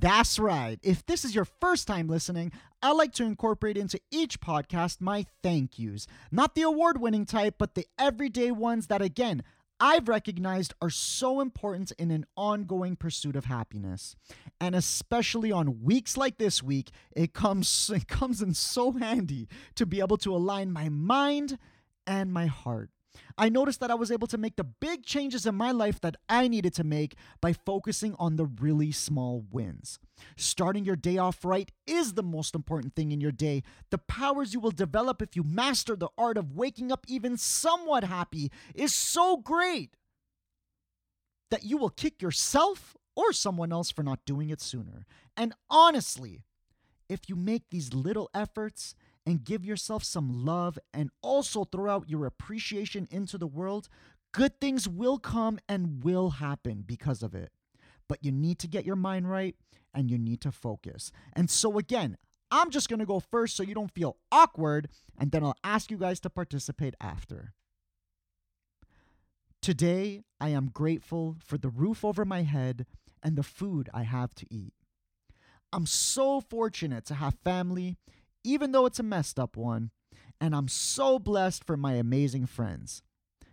That's 0.00 0.38
right. 0.38 0.78
If 0.82 1.04
this 1.06 1.24
is 1.24 1.34
your 1.34 1.44
first 1.44 1.88
time 1.88 2.06
listening, 2.06 2.52
I 2.82 2.92
like 2.92 3.12
to 3.14 3.24
incorporate 3.24 3.76
into 3.76 3.98
each 4.12 4.40
podcast 4.40 5.00
my 5.00 5.26
thank 5.42 5.78
yous. 5.78 6.06
Not 6.30 6.54
the 6.54 6.62
award 6.62 7.00
winning 7.00 7.26
type, 7.26 7.56
but 7.58 7.74
the 7.74 7.86
everyday 7.98 8.52
ones 8.52 8.86
that, 8.86 9.02
again, 9.02 9.42
I've 9.80 10.08
recognized 10.08 10.74
are 10.80 10.90
so 10.90 11.40
important 11.40 11.92
in 11.92 12.10
an 12.10 12.26
ongoing 12.36 12.94
pursuit 12.94 13.34
of 13.34 13.46
happiness. 13.46 14.14
And 14.60 14.74
especially 14.74 15.50
on 15.50 15.82
weeks 15.82 16.16
like 16.16 16.38
this 16.38 16.62
week, 16.62 16.90
it 17.14 17.32
comes 17.32 17.90
it 17.94 18.06
comes 18.06 18.40
in 18.40 18.54
so 18.54 18.92
handy 18.92 19.48
to 19.74 19.86
be 19.86 20.00
able 20.00 20.18
to 20.18 20.34
align 20.34 20.70
my 20.72 20.88
mind 20.88 21.58
and 22.06 22.32
my 22.32 22.46
heart. 22.46 22.90
I 23.36 23.48
noticed 23.48 23.80
that 23.80 23.90
I 23.90 23.94
was 23.94 24.10
able 24.10 24.26
to 24.28 24.38
make 24.38 24.56
the 24.56 24.64
big 24.64 25.04
changes 25.04 25.46
in 25.46 25.54
my 25.54 25.70
life 25.70 26.00
that 26.00 26.16
I 26.28 26.48
needed 26.48 26.74
to 26.74 26.84
make 26.84 27.14
by 27.40 27.52
focusing 27.52 28.14
on 28.18 28.36
the 28.36 28.46
really 28.46 28.90
small 28.90 29.44
wins. 29.50 29.98
Starting 30.36 30.84
your 30.84 30.96
day 30.96 31.18
off 31.18 31.44
right 31.44 31.70
is 31.86 32.14
the 32.14 32.22
most 32.22 32.54
important 32.54 32.96
thing 32.96 33.12
in 33.12 33.20
your 33.20 33.32
day. 33.32 33.62
The 33.90 33.98
powers 33.98 34.54
you 34.54 34.60
will 34.60 34.72
develop 34.72 35.22
if 35.22 35.36
you 35.36 35.44
master 35.44 35.94
the 35.94 36.08
art 36.18 36.36
of 36.36 36.56
waking 36.56 36.90
up 36.90 37.06
even 37.08 37.36
somewhat 37.36 38.04
happy 38.04 38.50
is 38.74 38.92
so 38.92 39.36
great 39.36 39.96
that 41.50 41.64
you 41.64 41.76
will 41.76 41.90
kick 41.90 42.20
yourself 42.20 42.96
or 43.14 43.32
someone 43.32 43.72
else 43.72 43.90
for 43.90 44.02
not 44.02 44.24
doing 44.26 44.50
it 44.50 44.60
sooner. 44.60 45.06
And 45.36 45.54
honestly, 45.70 46.44
if 47.08 47.28
you 47.28 47.36
make 47.36 47.70
these 47.70 47.94
little 47.94 48.30
efforts 48.34 48.94
and 49.28 49.44
give 49.44 49.62
yourself 49.62 50.02
some 50.02 50.46
love 50.46 50.78
and 50.94 51.10
also 51.20 51.62
throw 51.62 51.94
out 51.94 52.08
your 52.08 52.24
appreciation 52.24 53.06
into 53.10 53.36
the 53.36 53.46
world, 53.46 53.86
good 54.32 54.58
things 54.58 54.88
will 54.88 55.18
come 55.18 55.58
and 55.68 56.02
will 56.02 56.30
happen 56.30 56.82
because 56.86 57.22
of 57.22 57.34
it. 57.34 57.52
But 58.08 58.24
you 58.24 58.32
need 58.32 58.58
to 58.60 58.66
get 58.66 58.86
your 58.86 58.96
mind 58.96 59.30
right 59.30 59.54
and 59.92 60.10
you 60.10 60.16
need 60.16 60.40
to 60.40 60.50
focus. 60.50 61.12
And 61.34 61.50
so, 61.50 61.76
again, 61.76 62.16
I'm 62.50 62.70
just 62.70 62.88
going 62.88 63.00
to 63.00 63.04
go 63.04 63.20
first 63.20 63.54
so 63.54 63.62
you 63.62 63.74
don't 63.74 63.92
feel 63.92 64.16
awkward, 64.32 64.88
and 65.18 65.30
then 65.30 65.44
I'll 65.44 65.58
ask 65.62 65.90
you 65.90 65.98
guys 65.98 66.20
to 66.20 66.30
participate 66.30 66.94
after. 66.98 67.52
Today, 69.60 70.22
I 70.40 70.48
am 70.48 70.70
grateful 70.72 71.36
for 71.44 71.58
the 71.58 71.68
roof 71.68 72.02
over 72.02 72.24
my 72.24 72.44
head 72.44 72.86
and 73.22 73.36
the 73.36 73.42
food 73.42 73.90
I 73.92 74.04
have 74.04 74.34
to 74.36 74.46
eat. 74.48 74.72
I'm 75.70 75.84
so 75.84 76.40
fortunate 76.40 77.04
to 77.04 77.14
have 77.14 77.34
family 77.44 77.98
even 78.44 78.72
though 78.72 78.86
it's 78.86 78.98
a 78.98 79.02
messed 79.02 79.38
up 79.38 79.56
one. 79.56 79.90
And 80.40 80.54
I'm 80.54 80.68
so 80.68 81.18
blessed 81.18 81.64
for 81.64 81.76
my 81.76 81.94
amazing 81.94 82.46
friends, 82.46 83.02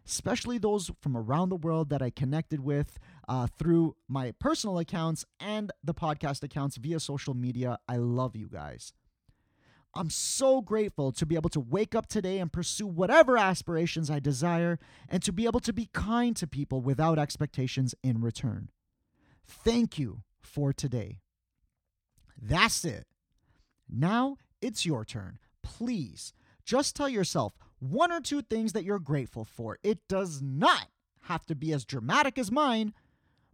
especially 0.06 0.58
those 0.58 0.92
from 1.02 1.18
around 1.18 1.50
the 1.50 1.56
world 1.56 1.90
that 1.90 2.02
I 2.02 2.12
connected 2.12 2.60
with 2.60 3.00
uh, 3.28 3.48
through 3.48 3.96
my 4.08 4.34
personal 4.40 4.78
accounts 4.78 5.26
and 5.40 5.72
the 5.84 5.96
podcast 5.96 6.44
accounts 6.44 6.78
via 6.78 7.00
social 7.00 7.34
media. 7.34 7.80
I 7.88 7.98
love 7.98 8.36
you 8.36 8.48
guys. 8.48 8.94
I'm 9.96 10.10
so 10.10 10.62
grateful 10.62 11.14
to 11.14 11.26
be 11.26 11.36
able 11.36 11.50
to 11.52 11.60
wake 11.60 11.96
up 11.96 12.08
today 12.08 12.40
and 12.40 12.52
pursue 12.52 12.86
whatever 12.86 13.38
aspirations 13.38 14.12
I 14.12 14.20
desire 14.20 14.78
and 15.08 15.24
to 15.24 15.32
be 15.32 15.46
able 15.46 15.62
to 15.62 15.72
be 15.72 15.90
kind 15.94 16.36
to 16.36 16.46
people 16.46 16.82
without 16.82 17.18
expectations 17.18 17.96
in 18.04 18.22
return. 18.22 18.70
Thank 19.48 19.98
you 19.98 20.22
for 20.42 20.74
today. 20.74 21.22
That's 22.40 22.84
it. 22.84 23.06
Now 23.90 24.38
it's 24.62 24.86
your 24.86 25.06
turn. 25.06 25.40
Please, 25.64 26.34
just 26.64 26.96
tell 26.96 27.10
yourself 27.10 27.54
one 27.80 28.12
or 28.12 28.20
two 28.20 28.42
things 28.42 28.74
that 28.74 28.84
you're 28.84 29.00
grateful 29.00 29.46
for. 29.46 29.78
It 29.84 30.00
does 30.08 30.42
not 30.42 30.88
have 31.24 31.46
to 31.48 31.56
be 31.56 31.74
as 31.74 31.86
dramatic 31.86 32.38
as 32.38 32.52
mine, 32.52 32.94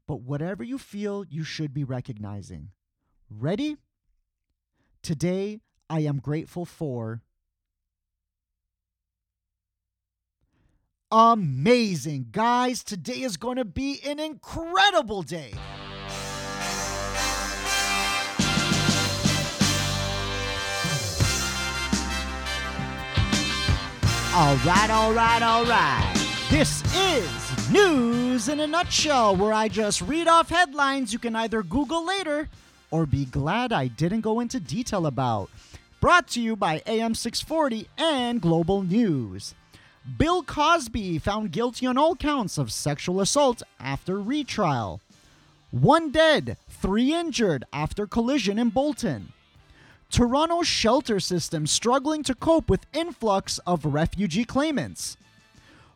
but 0.07 0.21
whatever 0.21 0.63
you 0.63 0.77
feel, 0.77 1.25
you 1.29 1.43
should 1.43 1.73
be 1.73 1.83
recognizing. 1.83 2.69
Ready? 3.29 3.77
Today, 5.01 5.59
I 5.89 6.01
am 6.01 6.17
grateful 6.19 6.65
for. 6.65 7.21
Amazing, 11.11 12.27
guys. 12.31 12.83
Today 12.83 13.21
is 13.21 13.35
going 13.35 13.57
to 13.57 13.65
be 13.65 13.99
an 14.05 14.19
incredible 14.19 15.23
day. 15.23 15.53
All 24.33 24.55
right, 24.65 24.89
all 24.89 25.13
right, 25.13 25.41
all 25.41 25.65
right. 25.65 26.13
This 26.49 26.81
is 26.95 27.69
News 27.69 28.47
in 28.47 28.61
a 28.61 28.67
Nutshell, 28.67 29.35
where 29.35 29.51
I 29.51 29.67
just 29.67 30.01
read 30.01 30.29
off 30.29 30.47
headlines 30.47 31.11
you 31.11 31.19
can 31.19 31.35
either 31.35 31.61
Google 31.61 32.05
later 32.05 32.47
or 32.91 33.05
be 33.05 33.25
glad 33.25 33.73
I 33.73 33.87
didn't 33.87 34.21
go 34.21 34.39
into 34.39 34.61
detail 34.61 35.05
about. 35.05 35.49
Brought 35.99 36.29
to 36.29 36.41
you 36.41 36.55
by 36.55 36.79
AM640 36.79 37.87
and 37.97 38.41
Global 38.41 38.83
News. 38.83 39.53
Bill 40.17 40.43
Cosby 40.43 41.19
found 41.19 41.51
guilty 41.51 41.85
on 41.85 41.97
all 41.97 42.15
counts 42.15 42.57
of 42.57 42.71
sexual 42.71 43.19
assault 43.19 43.61
after 43.81 44.17
retrial. 44.17 45.01
One 45.71 46.09
dead, 46.09 46.55
three 46.69 47.13
injured 47.13 47.65
after 47.73 48.07
collision 48.07 48.57
in 48.57 48.69
Bolton. 48.69 49.33
Toronto's 50.11 50.67
shelter 50.67 51.21
system 51.21 51.65
struggling 51.65 52.21
to 52.23 52.35
cope 52.35 52.69
with 52.69 52.85
influx 52.93 53.59
of 53.59 53.85
refugee 53.85 54.43
claimants. 54.43 55.15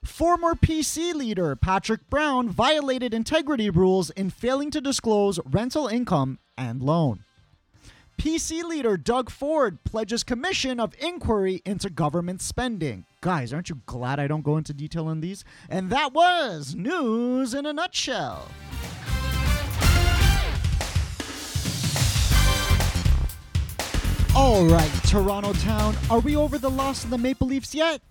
Former 0.05 0.53
PC 0.53 1.13
leader 1.13 1.55
Patrick 1.57 2.09
Brown 2.09 2.47
violated 2.47 3.13
integrity 3.13 3.69
rules 3.69 4.11
in 4.11 4.29
failing 4.29 4.71
to 4.71 4.79
disclose 4.79 5.39
rental 5.45 5.87
income 5.87 6.39
and 6.57 6.81
loan. 6.81 7.25
PC 8.17 8.63
leader 8.63 8.95
Doug 8.95 9.29
Ford 9.29 9.83
pledges 9.83 10.23
commission 10.23 10.79
of 10.79 10.95
inquiry 10.99 11.61
into 11.65 11.89
government 11.89 12.41
spending. 12.41 13.03
Guys, 13.19 13.51
aren't 13.51 13.69
you 13.69 13.81
glad 13.85 14.19
I 14.19 14.27
don't 14.27 14.43
go 14.43 14.55
into 14.55 14.73
detail 14.73 15.07
on 15.07 15.19
these? 15.19 15.43
And 15.69 15.89
that 15.89 16.13
was 16.13 16.73
news 16.73 17.53
in 17.53 17.65
a 17.65 17.73
nutshell. 17.73 18.47
All 24.37 24.65
right, 24.65 24.91
Toronto 25.07 25.53
Town, 25.53 25.95
are 26.09 26.19
we 26.19 26.35
over 26.35 26.57
the 26.57 26.69
loss 26.69 27.05
of 27.05 27.09
the 27.09 27.17
Maple 27.17 27.47
Leafs 27.47 27.73
yet? 27.73 28.01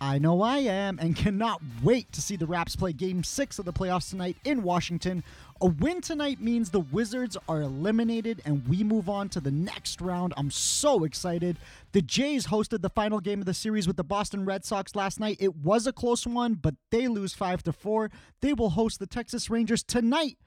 I 0.00 0.18
know 0.18 0.42
I 0.42 0.58
am, 0.58 0.98
and 0.98 1.14
cannot 1.14 1.62
wait 1.84 2.10
to 2.12 2.20
see 2.20 2.34
the 2.34 2.48
Raps 2.48 2.74
play 2.74 2.92
Game 2.92 3.22
6 3.22 3.60
of 3.60 3.64
the 3.64 3.72
playoffs 3.72 4.10
tonight 4.10 4.36
in 4.44 4.64
Washington. 4.64 5.22
A 5.60 5.66
win 5.66 6.00
tonight 6.00 6.40
means 6.40 6.70
the 6.70 6.80
Wizards 6.80 7.36
are 7.48 7.62
eliminated 7.62 8.42
and 8.44 8.66
we 8.66 8.82
move 8.82 9.08
on 9.08 9.28
to 9.28 9.40
the 9.40 9.52
next 9.52 10.00
round. 10.00 10.34
I'm 10.36 10.50
so 10.50 11.04
excited. 11.04 11.58
The 11.92 12.02
Jays 12.02 12.48
hosted 12.48 12.82
the 12.82 12.90
final 12.90 13.20
game 13.20 13.38
of 13.38 13.46
the 13.46 13.54
series 13.54 13.86
with 13.86 13.96
the 13.96 14.04
Boston 14.04 14.44
Red 14.44 14.64
Sox 14.64 14.96
last 14.96 15.20
night. 15.20 15.36
It 15.38 15.54
was 15.54 15.86
a 15.86 15.92
close 15.92 16.26
one, 16.26 16.54
but 16.54 16.74
they 16.90 17.06
lose 17.06 17.34
5 17.34 17.62
to 17.62 17.72
4. 17.72 18.10
They 18.40 18.52
will 18.52 18.70
host 18.70 18.98
the 18.98 19.06
Texas 19.06 19.48
Rangers 19.48 19.84
tonight. 19.84 20.38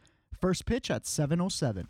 First 0.42 0.66
pitch 0.66 0.92
at 0.92 1.06
7:07. 1.06 1.88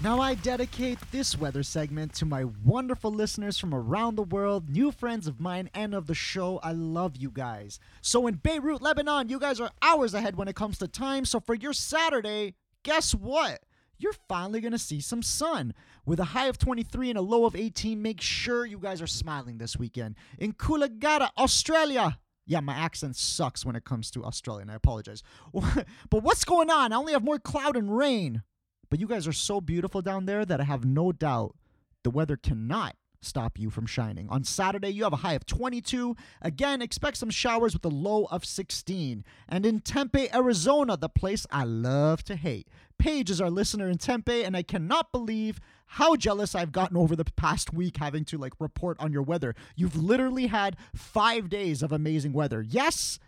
Now, 0.00 0.20
I 0.20 0.36
dedicate 0.36 0.98
this 1.10 1.36
weather 1.36 1.64
segment 1.64 2.14
to 2.14 2.24
my 2.24 2.44
wonderful 2.64 3.10
listeners 3.10 3.58
from 3.58 3.74
around 3.74 4.14
the 4.14 4.22
world, 4.22 4.68
new 4.68 4.92
friends 4.92 5.26
of 5.26 5.40
mine 5.40 5.70
and 5.74 5.92
of 5.92 6.06
the 6.06 6.14
show. 6.14 6.60
I 6.62 6.70
love 6.70 7.16
you 7.16 7.32
guys. 7.32 7.80
So, 8.00 8.28
in 8.28 8.36
Beirut, 8.36 8.80
Lebanon, 8.80 9.28
you 9.28 9.40
guys 9.40 9.58
are 9.58 9.72
hours 9.82 10.14
ahead 10.14 10.36
when 10.36 10.46
it 10.46 10.54
comes 10.54 10.78
to 10.78 10.86
time. 10.86 11.24
So, 11.24 11.40
for 11.40 11.54
your 11.54 11.72
Saturday, 11.72 12.54
guess 12.84 13.12
what? 13.12 13.64
You're 13.98 14.14
finally 14.28 14.60
to 14.60 14.78
see 14.78 15.00
some 15.00 15.20
sun. 15.20 15.74
With 16.06 16.20
a 16.20 16.26
high 16.26 16.46
of 16.46 16.58
23 16.58 17.10
and 17.10 17.18
a 17.18 17.22
low 17.22 17.44
of 17.44 17.56
18, 17.56 18.00
make 18.00 18.20
sure 18.20 18.64
you 18.64 18.78
guys 18.78 19.02
are 19.02 19.08
smiling 19.08 19.58
this 19.58 19.76
weekend. 19.76 20.14
In 20.38 20.52
Coolangatta, 20.52 21.30
Australia, 21.36 22.18
yeah, 22.46 22.60
my 22.60 22.74
accent 22.74 23.16
sucks 23.16 23.66
when 23.66 23.74
it 23.74 23.84
comes 23.84 24.12
to 24.12 24.24
Australian. 24.24 24.70
I 24.70 24.76
apologize. 24.76 25.24
but 25.52 26.22
what's 26.22 26.44
going 26.44 26.70
on? 26.70 26.92
I 26.92 26.96
only 26.96 27.14
have 27.14 27.24
more 27.24 27.40
cloud 27.40 27.76
and 27.76 27.96
rain. 27.96 28.44
But 28.90 29.00
you 29.00 29.06
guys 29.06 29.26
are 29.26 29.32
so 29.32 29.60
beautiful 29.60 30.02
down 30.02 30.26
there 30.26 30.44
that 30.44 30.60
I 30.60 30.64
have 30.64 30.84
no 30.84 31.12
doubt 31.12 31.54
the 32.02 32.10
weather 32.10 32.36
cannot 32.36 32.96
stop 33.20 33.58
you 33.58 33.70
from 33.70 33.86
shining. 33.86 34.28
On 34.30 34.44
Saturday, 34.44 34.90
you 34.90 35.04
have 35.04 35.12
a 35.12 35.16
high 35.16 35.34
of 35.34 35.44
22. 35.46 36.14
Again, 36.40 36.80
expect 36.80 37.16
some 37.16 37.30
showers 37.30 37.72
with 37.72 37.84
a 37.84 37.88
low 37.88 38.26
of 38.30 38.44
16. 38.44 39.24
And 39.48 39.66
in 39.66 39.80
Tempe, 39.80 40.32
Arizona, 40.32 40.96
the 40.96 41.08
place 41.08 41.46
I 41.50 41.64
love 41.64 42.22
to 42.24 42.36
hate, 42.36 42.68
Paige 42.98 43.30
is 43.30 43.40
our 43.40 43.50
listener 43.50 43.88
in 43.88 43.98
Tempe, 43.98 44.44
and 44.44 44.56
I 44.56 44.62
cannot 44.62 45.12
believe 45.12 45.60
how 45.92 46.16
jealous 46.16 46.54
I've 46.54 46.72
gotten 46.72 46.96
over 46.96 47.16
the 47.16 47.24
past 47.24 47.72
week 47.72 47.96
having 47.96 48.24
to 48.26 48.38
like 48.38 48.52
report 48.58 48.98
on 49.00 49.12
your 49.12 49.22
weather. 49.22 49.54
You've 49.74 49.96
literally 49.96 50.48
had 50.48 50.76
five 50.94 51.48
days 51.48 51.82
of 51.82 51.92
amazing 51.92 52.32
weather. 52.32 52.62
Yes, 52.62 53.18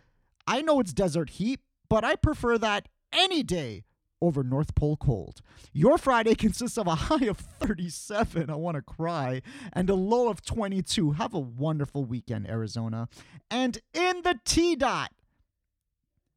I 0.45 0.61
know 0.61 0.79
it's 0.79 0.93
desert 0.93 1.31
heat, 1.31 1.59
but 1.89 2.03
I 2.03 2.15
prefer 2.15 2.57
that 2.59 2.87
any 3.11 3.43
day 3.43 3.83
over 4.21 4.43
North 4.43 4.75
Pole 4.75 4.97
cold. 4.97 5.41
Your 5.73 5.97
Friday 5.97 6.35
consists 6.35 6.77
of 6.77 6.87
a 6.87 6.95
high 6.95 7.25
of 7.25 7.37
37, 7.37 8.49
I 8.49 8.55
want 8.55 8.75
to 8.75 8.81
cry, 8.81 9.41
and 9.73 9.89
a 9.89 9.95
low 9.95 10.29
of 10.29 10.41
22. 10.41 11.11
Have 11.11 11.33
a 11.33 11.39
wonderful 11.39 12.05
weekend, 12.05 12.49
Arizona. 12.49 13.07
And 13.49 13.79
in 13.93 14.21
the 14.23 14.39
T 14.45 14.75
dot, 14.75 15.11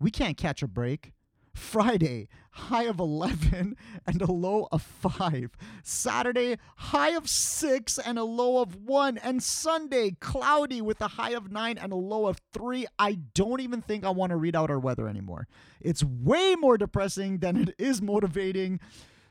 we 0.01 0.11
can't 0.11 0.37
catch 0.37 0.63
a 0.63 0.69
break. 0.69 1.14
Friday, 1.55 2.29
high 2.51 2.85
of 2.85 2.99
11 2.99 3.77
and 4.07 4.23
a 4.23 4.31
low 4.31 4.69
of 4.71 4.83
5. 4.83 5.57
Saturday, 5.83 6.59
high 6.77 7.11
of 7.11 7.29
6 7.29 7.99
and 7.99 8.19
a 8.19 8.25
low 8.25 8.61
of 8.61 8.75
1. 8.77 9.19
And 9.19 9.43
Sunday, 9.43 10.17
cloudy 10.21 10.81
with 10.81 11.01
a 11.01 11.09
high 11.09 11.33
of 11.33 11.51
9 11.51 11.79
and 11.79 11.93
a 11.93 11.97
low 11.97 12.27
of 12.27 12.41
3. 12.53 12.87
I 12.99 13.19
don't 13.35 13.61
even 13.61 13.83
think 13.83 14.05
I 14.05 14.11
want 14.11 14.31
to 14.31 14.37
read 14.37 14.57
out 14.57 14.71
our 14.71 14.79
weather 14.79 15.09
anymore. 15.09 15.47
It's 15.81 16.03
way 16.05 16.55
more 16.57 16.77
depressing 16.77 17.39
than 17.39 17.57
it 17.57 17.75
is 17.79 18.03
motivating. 18.03 18.81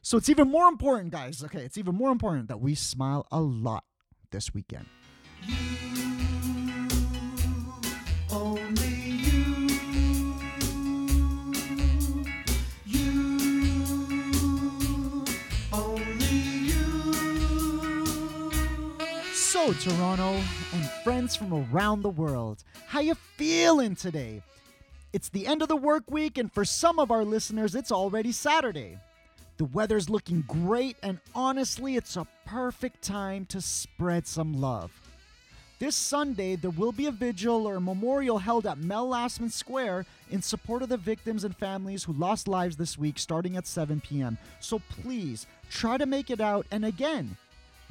So 0.01 0.17
it's 0.17 0.29
even 0.29 0.49
more 0.49 0.67
important, 0.67 1.11
guys. 1.11 1.43
Okay, 1.43 1.61
it's 1.61 1.77
even 1.77 1.95
more 1.95 2.11
important 2.11 2.47
that 2.49 2.59
we 2.59 2.75
smile 2.75 3.27
a 3.31 3.39
lot 3.39 3.83
this 4.31 4.53
weekend. 4.53 4.87
Hello, 19.65 19.73
Toronto 19.79 20.43
and 20.73 20.89
friends 21.05 21.37
from 21.37 21.53
around 21.53 22.01
the 22.01 22.09
world. 22.09 22.65
How 22.85 22.99
you 22.99 23.15
feeling 23.15 23.95
today? 23.95 24.41
It's 25.13 25.29
the 25.29 25.47
end 25.47 25.61
of 25.61 25.69
the 25.69 25.77
work 25.77 26.11
week 26.11 26.37
and 26.37 26.51
for 26.51 26.65
some 26.65 26.99
of 26.99 27.11
our 27.11 27.23
listeners 27.23 27.73
it's 27.73 27.89
already 27.89 28.33
Saturday. 28.33 28.97
The 29.55 29.63
weather's 29.63 30.09
looking 30.09 30.43
great 30.49 30.97
and 31.01 31.17
honestly 31.33 31.95
it's 31.95 32.17
a 32.17 32.27
perfect 32.45 33.03
time 33.03 33.45
to 33.45 33.61
spread 33.61 34.27
some 34.27 34.59
love. 34.59 34.91
This 35.79 35.95
Sunday 35.95 36.57
there 36.57 36.71
will 36.71 36.91
be 36.91 37.05
a 37.05 37.11
vigil 37.11 37.65
or 37.65 37.77
a 37.77 37.81
memorial 37.81 38.39
held 38.39 38.67
at 38.67 38.79
Mel 38.79 39.07
Lastman 39.07 39.49
Square 39.49 40.05
in 40.29 40.41
support 40.41 40.81
of 40.81 40.89
the 40.89 40.97
victims 40.97 41.45
and 41.45 41.55
families 41.55 42.03
who 42.03 42.11
lost 42.11 42.49
lives 42.49 42.75
this 42.75 42.97
week 42.97 43.17
starting 43.17 43.55
at 43.55 43.65
7 43.65 44.01
p.m. 44.01 44.37
So 44.59 44.79
please 44.79 45.47
try 45.71 45.97
to 45.97 46.05
make 46.05 46.29
it 46.29 46.41
out 46.41 46.67
and 46.69 46.83
again, 46.83 47.37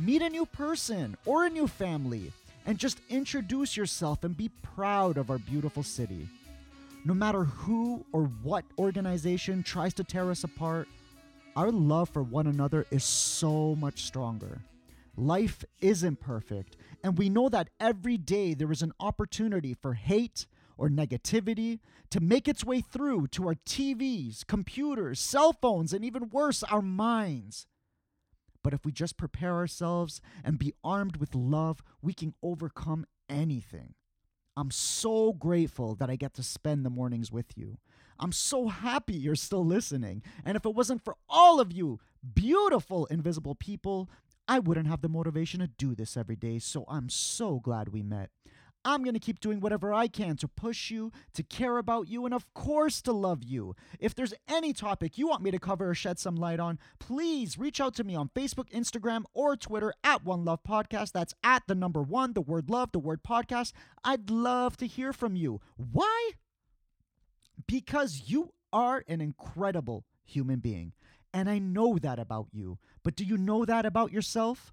Meet 0.03 0.23
a 0.23 0.31
new 0.31 0.47
person 0.47 1.17
or 1.27 1.45
a 1.45 1.51
new 1.51 1.69
family 1.69 2.33
and 2.67 2.77
just 2.77 2.99
introduce 3.09 3.77
yourself 3.77 4.25
and 4.25 4.37
be 4.37 4.51
proud 4.61 5.17
of 5.17 5.31
our 5.31 5.39
beautiful 5.39 5.85
city. 5.85 6.29
No 7.05 7.15
matter 7.15 7.45
who 7.45 8.05
or 8.11 8.25
what 8.43 8.65
organization 8.79 9.63
tries 9.63 9.95
to 9.95 10.03
tear 10.03 10.29
us 10.33 10.43
apart, 10.43 10.89
our 11.55 11.71
love 11.71 12.09
for 12.09 12.25
one 12.25 12.49
another 12.49 12.85
is 12.91 13.05
so 13.05 13.77
much 13.77 14.03
stronger. 14.03 14.59
Life 15.17 15.65
isn't 15.81 16.19
perfect, 16.19 16.77
and 17.05 17.17
we 17.17 17.29
know 17.29 17.49
that 17.51 17.71
every 17.79 18.17
day 18.17 18.55
there 18.55 18.73
is 18.73 18.83
an 18.83 18.95
opportunity 18.99 19.73
for 19.73 19.95
hate 19.95 20.47
or 20.77 20.89
negativity 20.89 21.79
to 22.11 22.19
make 22.19 22.49
its 22.49 22.65
way 22.65 22.81
through 22.81 23.29
to 23.29 23.47
our 23.47 23.55
TVs, 23.55 24.45
computers, 24.49 25.21
cell 25.21 25.53
phones, 25.53 25.93
and 25.93 26.05
even 26.05 26.29
worse, 26.31 26.65
our 26.65 26.83
minds. 26.83 27.69
But 28.63 28.75
if 28.75 28.85
we 28.85 28.93
just 28.93 29.17
prepare 29.17 29.55
ourselves 29.55 30.21
and 30.45 30.59
be 30.59 30.75
armed 30.85 31.17
with 31.17 31.35
love, 31.35 31.83
we 32.01 32.13
can 32.15 32.35
overcome 32.43 33.07
anything. 33.29 33.95
I'm 34.57 34.71
so 34.71 35.33
grateful 35.33 35.95
that 35.97 36.11
I 36.11 36.17
get 36.17 36.35
to 36.35 36.43
spend 36.43 36.85
the 36.85 36.91
mornings 36.91 37.33
with 37.33 37.57
you. 37.57 37.79
I'm 38.19 38.33
so 38.33 38.69
happy 38.69 39.15
you're 39.15 39.35
still 39.35 39.65
listening. 39.65 40.23
And 40.45 40.57
if 40.57 40.67
it 40.67 40.75
wasn't 40.75 41.05
for 41.05 41.17
all 41.29 41.59
of 41.59 41.73
you, 41.73 42.01
beautiful 42.35 43.07
invisible 43.07 43.55
people, 43.55 44.11
I 44.47 44.59
wouldn't 44.59 44.89
have 44.89 45.01
the 45.01 45.09
motivation 45.09 45.61
to 45.61 45.67
do 45.67 45.95
this 45.95 46.17
every 46.17 46.37
day. 46.37 46.59
So 46.59 46.85
I'm 46.89 47.09
so 47.09 47.61
glad 47.61 47.89
we 47.89 48.03
met. 48.03 48.31
I'm 48.85 49.03
going 49.03 49.15
to 49.15 49.21
keep 49.21 49.41
doing 49.41 49.61
whatever 49.61 49.93
I 49.93 50.09
can 50.09 50.37
to 50.37 50.49
push 50.49 50.91
you, 50.91 51.13
to 51.35 51.43
care 51.43 51.79
about 51.79 52.09
you, 52.09 52.25
and 52.25 52.35
of 52.35 52.53
course 52.55 53.01
to 53.03 53.13
love 53.13 53.43
you. 53.45 53.75
If 54.01 54.15
there's 54.15 54.35
any 54.49 54.73
topic 54.73 55.17
you 55.17 55.29
want 55.29 55.43
me 55.43 55.51
to 55.51 55.59
cover 55.59 55.91
or 55.91 55.95
shed 55.95 56.19
some 56.19 56.37
light 56.37 56.61
on, 56.61 56.79
please 56.99 57.59
reach 57.59 57.81
out 57.81 57.95
to 57.97 58.05
me 58.05 58.15
on 58.15 58.31
Facebook, 58.35 58.71
Instagram, 58.71 59.25
or 59.35 59.57
Twitter 59.57 59.93
at 60.03 60.25
One 60.25 60.45
Love 60.45 60.63
Podcast. 60.67 61.13
That's 61.13 61.35
at 61.45 61.63
the 61.67 61.75
number 61.75 62.03
one, 62.03 62.33
the 62.33 62.41
word 62.41 62.71
love, 62.71 62.93
the 62.93 62.99
word 62.99 63.23
podcast. 63.23 63.73
I'd 64.05 64.31
love 64.31 64.77
to 64.79 64.87
hear 64.87 65.13
from 65.13 65.37
you. 65.37 65.61
Why? 65.77 66.31
Because 67.67 68.25
you 68.27 68.53
are 68.73 69.05
an 69.07 69.21
incredible 69.21 70.05
human 70.25 70.61
being. 70.61 70.93
And 71.35 71.49
I 71.49 71.59
know 71.59 71.99
that 71.99 72.19
about 72.19 72.49
you. 72.53 72.79
But 73.03 73.17
do 73.17 73.25
you 73.25 73.39
know 73.39 73.65
that 73.65 73.87
about 73.87 74.13
yourself? 74.13 74.73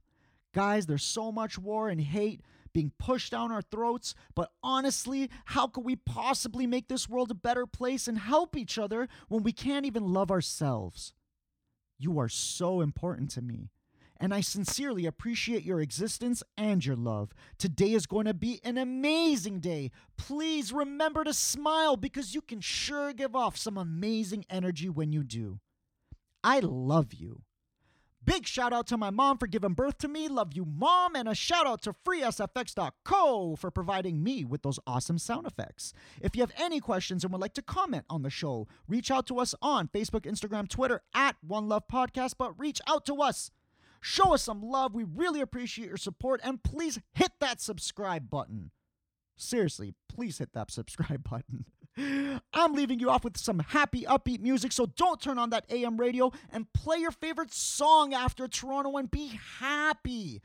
Guys, 0.53 0.87
there's 0.87 1.03
so 1.03 1.31
much 1.31 1.57
war 1.57 1.89
and 1.89 2.01
hate 2.01 2.41
being 2.73 2.91
pushed 2.99 3.31
down 3.31 3.51
our 3.51 3.61
throats. 3.61 4.15
But 4.35 4.51
honestly, 4.63 5.29
how 5.45 5.67
could 5.67 5.85
we 5.85 5.95
possibly 5.95 6.67
make 6.67 6.87
this 6.87 7.09
world 7.09 7.31
a 7.31 7.35
better 7.35 7.65
place 7.65 8.07
and 8.07 8.17
help 8.17 8.55
each 8.55 8.77
other 8.77 9.07
when 9.27 9.43
we 9.43 9.51
can't 9.51 9.85
even 9.85 10.13
love 10.13 10.31
ourselves? 10.31 11.13
You 11.97 12.19
are 12.19 12.29
so 12.29 12.81
important 12.81 13.29
to 13.31 13.41
me. 13.41 13.69
And 14.21 14.33
I 14.33 14.41
sincerely 14.41 15.05
appreciate 15.05 15.63
your 15.63 15.79
existence 15.79 16.43
and 16.57 16.85
your 16.85 16.97
love. 16.97 17.33
Today 17.57 17.93
is 17.93 18.05
going 18.05 18.25
to 18.25 18.33
be 18.33 18.59
an 18.65 18.77
amazing 18.77 19.61
day. 19.61 19.91
Please 20.17 20.73
remember 20.73 21.23
to 21.23 21.33
smile 21.33 21.95
because 21.95 22.35
you 22.35 22.41
can 22.41 22.59
sure 22.59 23.13
give 23.13 23.33
off 23.33 23.55
some 23.55 23.77
amazing 23.77 24.45
energy 24.49 24.89
when 24.89 25.13
you 25.13 25.23
do. 25.23 25.59
I 26.43 26.59
love 26.59 27.13
you. 27.13 27.43
Big 28.23 28.45
shout 28.45 28.73
out 28.73 28.85
to 28.87 28.97
my 28.97 29.09
mom 29.09 29.37
for 29.37 29.47
giving 29.47 29.73
birth 29.73 29.97
to 29.99 30.07
me. 30.07 30.27
Love 30.27 30.53
you, 30.53 30.65
mom. 30.65 31.15
And 31.15 31.27
a 31.27 31.33
shout 31.33 31.65
out 31.65 31.81
to 31.83 31.93
freesfx.co 31.93 33.55
for 33.55 33.71
providing 33.71 34.21
me 34.21 34.43
with 34.43 34.61
those 34.61 34.79
awesome 34.85 35.17
sound 35.17 35.47
effects. 35.47 35.93
If 36.21 36.35
you 36.35 36.41
have 36.41 36.51
any 36.57 36.79
questions 36.79 37.23
and 37.23 37.31
would 37.31 37.41
like 37.41 37.53
to 37.55 37.61
comment 37.61 38.05
on 38.09 38.23
the 38.23 38.29
show, 38.29 38.67
reach 38.87 39.09
out 39.09 39.25
to 39.27 39.39
us 39.39 39.55
on 39.61 39.87
Facebook, 39.87 40.21
Instagram, 40.21 40.67
Twitter 40.67 41.01
at 41.15 41.37
One 41.41 41.69
Love 41.69 41.83
Podcast. 41.91 42.33
But 42.37 42.59
reach 42.59 42.81
out 42.87 43.05
to 43.05 43.21
us. 43.21 43.51
Show 44.01 44.33
us 44.33 44.43
some 44.43 44.61
love. 44.61 44.93
We 44.93 45.03
really 45.03 45.41
appreciate 45.41 45.87
your 45.87 45.97
support. 45.97 46.41
And 46.43 46.61
please 46.61 46.99
hit 47.13 47.31
that 47.39 47.61
subscribe 47.61 48.29
button. 48.29 48.71
Seriously, 49.37 49.93
please 50.09 50.37
hit 50.37 50.53
that 50.53 50.71
subscribe 50.71 51.23
button. 51.29 51.65
I'm 52.53 52.73
leaving 52.73 52.99
you 52.99 53.09
off 53.09 53.23
with 53.23 53.37
some 53.37 53.59
happy, 53.59 54.03
upbeat 54.03 54.39
music, 54.41 54.71
so 54.71 54.85
don't 54.85 55.21
turn 55.21 55.37
on 55.37 55.49
that 55.51 55.65
AM 55.69 55.97
radio 55.97 56.31
and 56.51 56.71
play 56.73 56.97
your 56.97 57.11
favorite 57.11 57.53
song 57.53 58.13
after 58.13 58.47
Toronto 58.47 58.97
and 58.97 59.09
be 59.09 59.39
happy. 59.59 60.41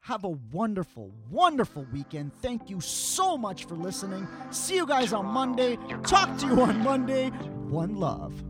Have 0.00 0.24
a 0.24 0.30
wonderful, 0.30 1.12
wonderful 1.30 1.86
weekend. 1.92 2.32
Thank 2.42 2.68
you 2.68 2.80
so 2.80 3.38
much 3.38 3.66
for 3.66 3.76
listening. 3.76 4.26
See 4.50 4.74
you 4.74 4.84
guys 4.84 5.12
on 5.12 5.26
Monday. 5.26 5.78
Talk 6.04 6.36
to 6.38 6.46
you 6.48 6.60
on 6.60 6.82
Monday. 6.82 7.28
One 7.28 7.94
love. 7.94 8.42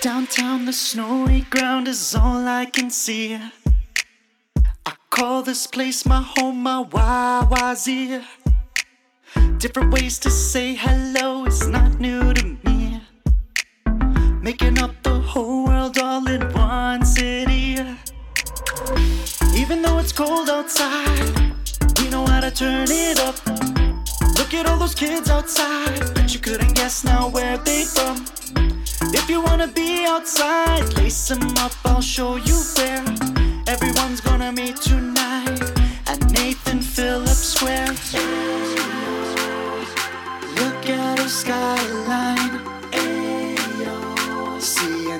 Downtown, 0.00 0.66
the 0.66 0.72
snowy 0.72 1.40
ground 1.50 1.88
is 1.88 2.14
all 2.14 2.46
I 2.46 2.66
can 2.66 2.90
see. 2.90 3.34
I 4.86 4.92
call 5.10 5.42
this 5.42 5.66
place 5.66 6.06
my 6.06 6.22
home, 6.22 6.62
my 6.62 6.84
YYZ. 6.84 8.24
Different 9.58 9.92
ways 9.92 10.18
to 10.20 10.30
say 10.30 10.74
hello 10.74 11.44
is 11.44 11.66
not 11.68 12.00
new 12.00 12.32
to 12.32 12.56
me. 12.64 13.00
Making 14.40 14.78
up 14.78 14.94
the 15.02 15.20
whole 15.20 15.66
world 15.66 15.98
all 15.98 16.26
in 16.28 16.42
one 16.52 17.04
city. 17.04 17.76
Even 19.54 19.82
though 19.82 19.98
it's 19.98 20.12
cold 20.12 20.48
outside, 20.48 21.34
we 21.98 22.08
know 22.08 22.24
how 22.26 22.40
to 22.40 22.50
turn 22.50 22.88
it 22.90 23.18
up. 23.20 23.36
Look 24.38 24.54
at 24.54 24.66
all 24.66 24.78
those 24.78 24.94
kids 24.94 25.28
outside, 25.28 26.14
but 26.14 26.32
you 26.32 26.40
couldn't 26.40 26.74
guess 26.74 27.04
now 27.04 27.28
where 27.28 27.58
they 27.58 27.84
from. 27.84 28.24
If 29.12 29.28
you 29.28 29.42
wanna 29.42 29.68
be 29.68 30.04
outside, 30.06 30.94
lace 30.94 31.28
them 31.28 31.42
up, 31.58 31.72
I'll 31.84 32.00
show 32.00 32.36
you 32.36 32.56
where. 32.76 33.04
Everyone's 33.66 34.20
gonna 34.20 34.52
meet 34.52 34.86
you 34.86 35.07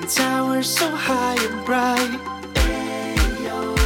Towers 0.09 0.67
so 0.67 0.89
high 0.91 1.37
and 1.37 1.67
bright. 1.67 2.19
Ayo. 2.55 3.77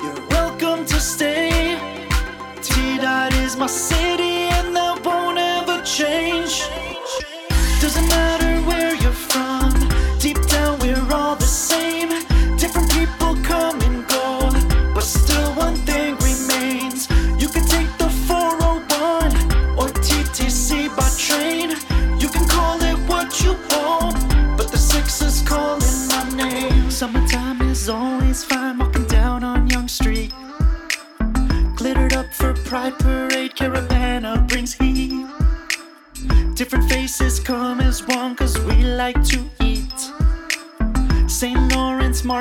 You're 0.00 0.26
welcome 0.28 0.86
to 0.86 1.00
stay. 1.00 1.76
T 2.62 2.98
Dot 2.98 3.34
is 3.34 3.56
my 3.56 3.66
city 3.66 4.46
and 4.54 4.76
that 4.76 5.04
won't 5.04 5.38
ever 5.38 5.82
change. 5.82 6.62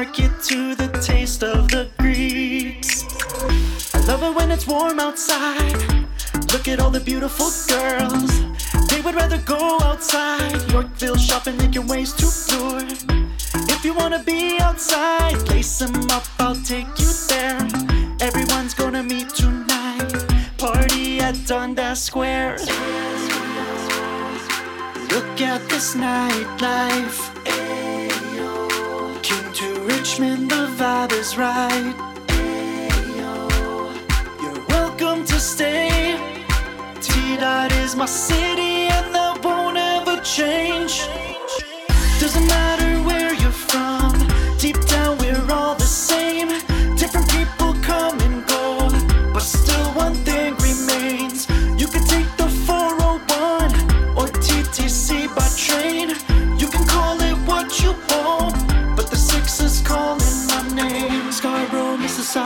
Market 0.02 0.32
to 0.46 0.74
the 0.74 0.88
taste 1.00 1.44
of 1.44 1.70
the 1.70 1.88
Greeks. 2.00 3.06
I 3.94 4.00
love 4.08 4.24
it 4.24 4.34
when 4.34 4.50
it's 4.50 4.66
warm 4.66 5.00
outside. 5.00 5.78
Look 6.52 6.68
at 6.68 6.80
all 6.80 6.90
the 6.90 7.00
beautiful 7.00 7.52
girls. 7.70 8.32
They 8.90 9.00
would 9.02 9.14
rather 9.14 9.38
go 9.38 9.78
outside. 9.84 10.60
Yorkville 10.72 11.18
shopping, 11.18 11.56
making 11.58 11.86
ways 11.86 12.14
to 12.14 12.26
tour. 12.50 12.82
If 13.70 13.86
you 13.86 13.94
wanna 13.94 14.24
be 14.24 14.58
outside, 14.58 15.38
lace 15.50 15.78
them 15.78 16.10
up, 16.10 16.26
I'll 16.40 16.56
take 16.56 16.90
you 16.98 17.12
there. 17.28 17.62
Everyone's 18.22 18.74
gonna 18.74 19.04
meet 19.04 19.30
tonight. 19.30 20.26
Party 20.58 21.20
at 21.20 21.36
Dundas 21.46 22.02
Square. 22.02 22.58
Look 25.14 25.42
at 25.42 25.62
this 25.70 25.94
nightlife. 25.94 27.41
Richmond, 30.22 30.52
the 30.52 30.68
vibe 30.78 31.14
is 31.14 31.36
right. 31.36 31.96
Ayo. 32.28 33.34
You're 34.40 34.66
welcome 34.68 35.26
to 35.26 35.40
stay. 35.40 36.16
T 37.02 37.38
Dot 37.38 37.72
is 37.72 37.96
my 37.96 38.06
city, 38.06 38.86
and 38.98 39.16
that 39.16 39.44
won't 39.44 39.78
ever 39.78 40.22
change. 40.22 41.08
Doesn't 42.20 42.46
matter 42.46 42.81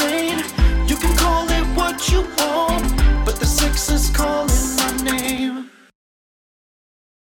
train 0.00 0.59